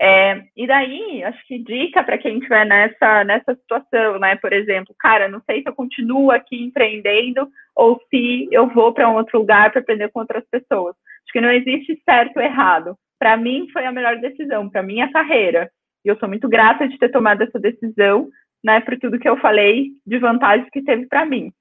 É, 0.01 0.43
e 0.55 0.67
daí, 0.67 1.25
acho 1.25 1.47
que 1.47 1.59
dica 1.59 2.03
para 2.05 2.19
quem 2.19 2.37
estiver 2.37 2.67
nessa, 2.67 3.25
nessa 3.25 3.55
situação, 3.55 4.19
né? 4.19 4.37
Por 4.37 4.53
exemplo, 4.53 4.95
cara, 4.99 5.29
não 5.29 5.41
sei 5.47 5.63
se 5.63 5.69
eu 5.69 5.75
continuo 5.75 6.31
aqui 6.31 6.63
empreendendo 6.63 7.49
ou 7.75 7.99
se 8.11 8.49
eu 8.53 8.69
vou 8.69 8.93
para 8.93 9.09
um 9.09 9.15
outro 9.15 9.39
lugar 9.39 9.71
para 9.71 9.81
aprender 9.81 10.11
com 10.11 10.21
outras 10.21 10.45
pessoas. 10.51 10.95
Acho 11.25 11.33
que 11.33 11.41
não 11.41 11.51
existe 11.51 12.01
certo 12.05 12.37
ou 12.37 12.43
errado. 12.43 12.97
Para 13.19 13.37
mim, 13.37 13.67
foi 13.73 13.87
a 13.87 13.93
melhor 13.93 14.17
decisão, 14.19 14.69
para 14.69 14.83
minha 14.83 15.11
carreira. 15.11 15.71
E 16.05 16.09
eu 16.09 16.17
sou 16.19 16.29
muito 16.29 16.49
grata 16.49 16.87
de 16.87 16.99
ter 16.99 17.09
tomado 17.09 17.43
essa 17.43 17.59
decisão, 17.59 18.29
né, 18.67 18.81
por 18.81 18.99
tudo 18.99 19.19
que 19.21 19.29
eu 19.29 19.37
falei 19.37 19.93
de 20.05 20.19
vantagens 20.19 20.69
que 20.71 20.83
teve 20.83 21.07
para 21.07 21.25
mim. 21.25 21.53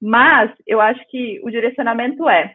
Mas 0.00 0.52
eu 0.64 0.80
acho 0.80 1.04
que 1.08 1.40
o 1.42 1.50
direcionamento 1.50 2.28
é 2.28 2.54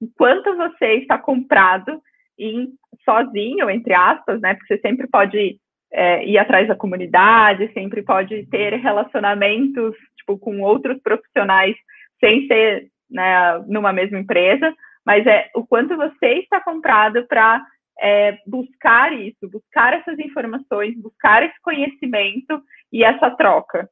enquanto 0.00 0.56
você 0.56 0.94
está 0.94 1.18
comprado 1.18 2.00
em 2.38 2.70
sozinho, 3.04 3.68
entre 3.68 3.92
aspas, 3.92 4.40
né, 4.40 4.54
porque 4.54 4.74
você 4.74 4.80
sempre 4.80 5.06
pode 5.06 5.58
é, 5.92 6.26
ir 6.26 6.38
atrás 6.38 6.66
da 6.66 6.74
comunidade, 6.74 7.70
sempre 7.74 8.02
pode 8.02 8.46
ter 8.46 8.72
relacionamentos 8.76 9.94
tipo, 10.16 10.38
com 10.38 10.62
outros 10.62 10.98
profissionais 11.02 11.76
sem 12.20 12.46
ser 12.46 12.86
né, 13.10 13.62
numa 13.68 13.92
mesma 13.92 14.18
empresa, 14.18 14.74
mas 15.04 15.26
é 15.26 15.50
o 15.54 15.66
quanto 15.66 15.96
você 15.96 16.38
está 16.38 16.62
comprado 16.62 17.26
para 17.26 17.62
é, 18.00 18.38
buscar 18.46 19.12
isso, 19.12 19.48
buscar 19.50 19.94
essas 19.94 20.18
informações, 20.18 21.00
buscar 21.00 21.42
esse 21.42 21.60
conhecimento 21.62 22.62
e 22.92 23.04
essa 23.04 23.30
troca. 23.30 23.88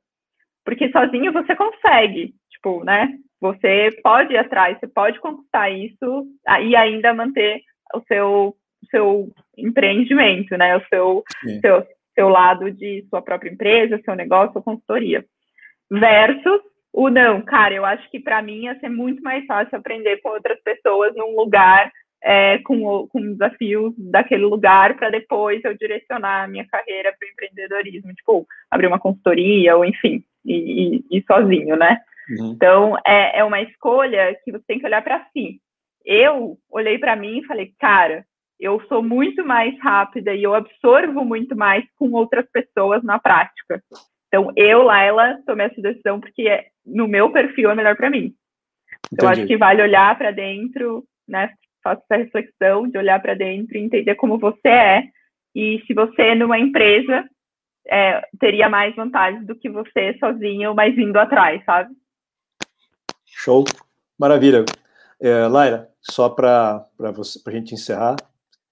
Porque 0.64 0.90
sozinho 0.90 1.32
você 1.32 1.54
consegue, 1.56 2.34
tipo, 2.50 2.84
né? 2.84 3.18
Você 3.40 3.90
pode 4.02 4.32
ir 4.32 4.38
atrás, 4.38 4.78
você 4.78 4.86
pode 4.86 5.18
conquistar 5.18 5.70
isso 5.70 6.26
e 6.62 6.76
ainda 6.76 7.12
manter 7.12 7.60
o 7.94 8.00
seu, 8.06 8.56
seu 8.90 9.28
empreendimento, 9.56 10.56
né? 10.56 10.76
O 10.76 10.84
seu, 10.86 11.24
seu, 11.60 11.86
seu 12.14 12.28
lado 12.28 12.70
de 12.70 13.04
sua 13.10 13.20
própria 13.20 13.50
empresa, 13.50 14.00
seu 14.04 14.14
negócio, 14.14 14.52
sua 14.52 14.62
consultoria. 14.62 15.24
Versus 15.90 16.62
o 16.92 17.08
não, 17.08 17.40
cara, 17.40 17.74
eu 17.74 17.84
acho 17.84 18.08
que 18.10 18.20
para 18.20 18.42
mim 18.42 18.64
ia 18.64 18.78
ser 18.78 18.90
muito 18.90 19.22
mais 19.22 19.44
fácil 19.46 19.78
aprender 19.78 20.18
com 20.18 20.28
outras 20.28 20.60
pessoas 20.62 21.14
num 21.16 21.34
lugar 21.34 21.90
é, 22.22 22.58
com, 22.58 23.08
com 23.08 23.20
desafios 23.20 23.92
daquele 23.98 24.44
lugar 24.44 24.96
para 24.96 25.10
depois 25.10 25.62
eu 25.64 25.76
direcionar 25.76 26.44
a 26.44 26.48
minha 26.48 26.66
carreira 26.66 27.12
para 27.18 27.26
o 27.26 27.30
empreendedorismo, 27.30 28.14
tipo, 28.14 28.46
abrir 28.70 28.86
uma 28.86 29.00
consultoria 29.00 29.76
ou 29.76 29.84
enfim, 29.84 30.24
e, 30.44 31.04
e, 31.10 31.18
e, 31.18 31.24
sozinho, 31.24 31.76
né? 31.76 32.00
Uhum. 32.30 32.52
Então, 32.52 32.96
é, 33.04 33.40
é 33.40 33.44
uma 33.44 33.60
escolha 33.60 34.36
que 34.44 34.52
você 34.52 34.64
tem 34.66 34.78
que 34.78 34.86
olhar 34.86 35.02
para 35.02 35.26
si. 35.32 35.60
Eu 36.04 36.56
olhei 36.70 36.98
para 36.98 37.16
mim 37.16 37.38
e 37.38 37.46
falei, 37.46 37.72
cara, 37.78 38.24
eu 38.58 38.80
sou 38.88 39.02
muito 39.02 39.44
mais 39.44 39.76
rápida 39.80 40.32
e 40.32 40.42
eu 40.44 40.54
absorvo 40.54 41.24
muito 41.24 41.56
mais 41.56 41.84
com 41.96 42.12
outras 42.12 42.46
pessoas 42.50 43.02
na 43.02 43.18
prática. 43.18 43.82
Então, 44.28 44.52
eu, 44.56 44.82
Laila, 44.82 45.38
tomei 45.44 45.66
essa 45.66 45.82
decisão 45.82 46.20
porque 46.20 46.48
é, 46.48 46.66
no 46.86 47.08
meu 47.08 47.30
perfil 47.30 47.70
é 47.70 47.74
melhor 47.74 47.96
para 47.96 48.08
mim. 48.10 48.32
Então, 49.12 49.28
acho 49.28 49.46
que 49.46 49.56
vale 49.56 49.82
olhar 49.82 50.16
para 50.16 50.30
dentro, 50.30 51.04
né? 51.28 51.52
Faça 51.82 52.02
essa 52.10 52.22
reflexão 52.22 52.88
de 52.88 52.96
olhar 52.98 53.20
para 53.20 53.34
dentro 53.34 53.76
e 53.76 53.80
entender 53.80 54.14
como 54.14 54.38
você 54.38 54.68
é. 54.68 55.04
E 55.54 55.82
se 55.86 55.94
você, 55.94 56.34
numa 56.34 56.58
empresa, 56.58 57.28
é, 57.86 58.26
teria 58.38 58.68
mais 58.68 58.94
vantagens 58.94 59.46
do 59.46 59.54
que 59.54 59.68
você 59.68 60.16
sozinho, 60.18 60.74
mas 60.74 60.96
indo 60.96 61.18
atrás, 61.18 61.62
sabe? 61.64 61.94
Show. 63.26 63.64
Maravilha. 64.18 64.64
É, 65.20 65.46
Laira, 65.46 65.88
só 66.00 66.28
para 66.28 66.86
a 67.00 67.50
gente 67.50 67.74
encerrar, 67.74 68.16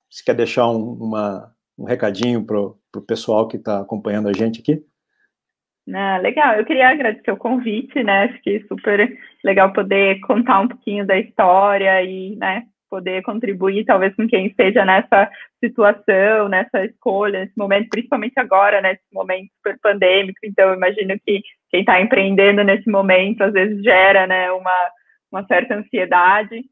você 0.08 0.24
quer 0.24 0.34
deixar 0.34 0.68
um, 0.68 0.92
uma, 0.94 1.54
um 1.78 1.84
recadinho 1.84 2.44
para 2.44 2.58
o 2.58 3.06
pessoal 3.06 3.48
que 3.48 3.56
está 3.56 3.80
acompanhando 3.80 4.28
a 4.28 4.32
gente 4.32 4.60
aqui? 4.60 4.84
Ah, 5.92 6.18
legal, 6.18 6.54
eu 6.54 6.64
queria 6.64 6.88
agradecer 6.88 7.32
o 7.32 7.36
convite, 7.36 8.02
né? 8.02 8.24
Acho 8.24 8.40
que 8.42 8.64
super 8.68 9.18
legal 9.42 9.72
poder 9.72 10.20
contar 10.20 10.60
um 10.60 10.68
pouquinho 10.68 11.06
da 11.06 11.18
história 11.18 12.02
e, 12.02 12.36
né, 12.36 12.66
poder 12.90 13.22
contribuir 13.22 13.84
talvez 13.84 14.14
com 14.16 14.26
quem 14.26 14.46
esteja 14.46 14.84
nessa 14.84 15.30
situação, 15.62 16.48
nessa 16.48 16.84
escolha, 16.84 17.40
nesse 17.40 17.56
momento, 17.56 17.88
principalmente 17.88 18.38
agora, 18.38 18.82
nesse 18.82 19.02
momento 19.12 19.48
super 19.56 19.78
pandêmico. 19.80 20.40
Então, 20.42 20.74
imagino 20.74 21.14
que 21.24 21.40
quem 21.70 21.80
está 21.80 22.00
empreendendo 22.00 22.64
nesse 22.64 22.90
momento 22.90 23.42
às 23.42 23.52
vezes 23.52 23.82
gera, 23.82 24.26
né, 24.26 24.50
uma, 24.50 24.90
uma 25.30 25.46
certa 25.46 25.76
ansiedade. 25.76 26.62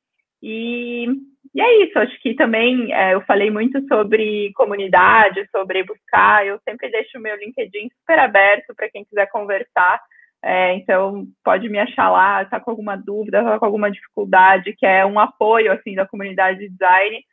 E, 0.43 1.07
e 1.55 1.61
é 1.61 1.85
isso, 1.85 1.99
acho 1.99 2.21
que 2.21 2.35
também 2.35 2.93
é, 2.93 3.15
eu 3.15 3.21
falei 3.23 3.51
muito 3.51 3.81
sobre 3.87 4.53
comunidade, 4.55 5.49
sobre 5.51 5.85
buscar. 5.85 6.45
Eu 6.47 6.59
sempre 6.69 6.91
deixo 6.91 7.19
o 7.19 7.21
meu 7.21 7.37
LinkedIn 7.37 7.89
super 8.01 8.19
aberto 8.19 8.75
para 8.75 8.91
quem 8.91 9.05
quiser 9.05 9.27
conversar. 9.31 10.01
É, 10.43 10.75
então, 10.77 11.27
pode 11.45 11.69
me 11.69 11.79
achar 11.79 12.11
lá, 12.11 12.43
está 12.43 12.61
com 12.61 12.71
alguma 12.71 12.97
dúvida, 12.97 13.39
está 13.39 13.59
com 13.59 13.65
alguma 13.65 13.91
dificuldade, 13.91 14.75
que 14.77 14.87
é 14.87 15.05
um 15.05 15.19
apoio 15.19 15.73
assim 15.73 15.95
da 15.95 16.07
comunidade 16.07 16.61
de 16.61 16.69
design, 16.69 17.25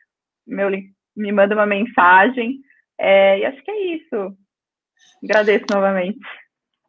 meu, 0.46 0.70
me 0.70 1.32
manda 1.32 1.54
uma 1.54 1.66
mensagem. 1.66 2.60
É, 2.98 3.40
e 3.40 3.44
acho 3.44 3.62
que 3.62 3.70
é 3.70 3.96
isso. 3.96 4.36
Agradeço 5.22 5.64
novamente. 5.70 6.18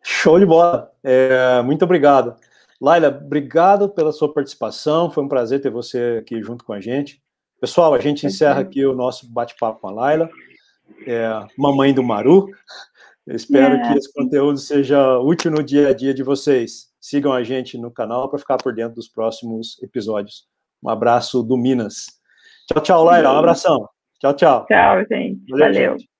Show 0.03 0.39
de 0.39 0.45
bola. 0.45 0.91
É, 1.03 1.61
muito 1.63 1.83
obrigado. 1.83 2.35
Laila, 2.79 3.09
obrigado 3.09 3.89
pela 3.89 4.11
sua 4.11 4.33
participação. 4.33 5.09
Foi 5.09 5.23
um 5.23 5.27
prazer 5.27 5.61
ter 5.61 5.71
você 5.71 6.19
aqui 6.21 6.41
junto 6.41 6.63
com 6.63 6.73
a 6.73 6.79
gente. 6.79 7.21
Pessoal, 7.59 7.93
a 7.93 7.99
gente 7.99 8.25
encerra 8.25 8.61
aqui 8.61 8.85
o 8.85 8.93
nosso 8.93 9.31
bate-papo 9.31 9.81
com 9.81 9.87
a 9.87 9.91
Laila, 9.91 10.29
é, 11.07 11.27
mamãe 11.57 11.91
do 11.91 12.03
Maru. 12.03 12.47
Eu 13.27 13.35
espero 13.35 13.75
é. 13.75 13.91
que 13.91 13.97
esse 13.97 14.11
conteúdo 14.13 14.57
seja 14.57 15.19
útil 15.19 15.51
no 15.51 15.61
dia 15.61 15.89
a 15.89 15.93
dia 15.93 16.13
de 16.13 16.23
vocês. 16.23 16.87
Sigam 16.99 17.33
a 17.33 17.43
gente 17.43 17.77
no 17.77 17.91
canal 17.91 18.29
para 18.29 18.39
ficar 18.39 18.57
por 18.57 18.73
dentro 18.73 18.95
dos 18.95 19.09
próximos 19.09 19.77
episódios. 19.83 20.47
Um 20.81 20.89
abraço 20.89 21.43
do 21.43 21.57
Minas. 21.57 22.05
Tchau, 22.71 22.81
tchau, 22.81 23.03
Laila. 23.03 23.33
Um 23.33 23.37
abração. 23.37 23.89
Tchau, 24.21 24.33
tchau. 24.33 24.65
Tchau, 24.65 25.05
gente. 25.11 25.41
Valeu. 25.49 25.65
Valeu. 25.67 25.91
Gente. 25.99 26.16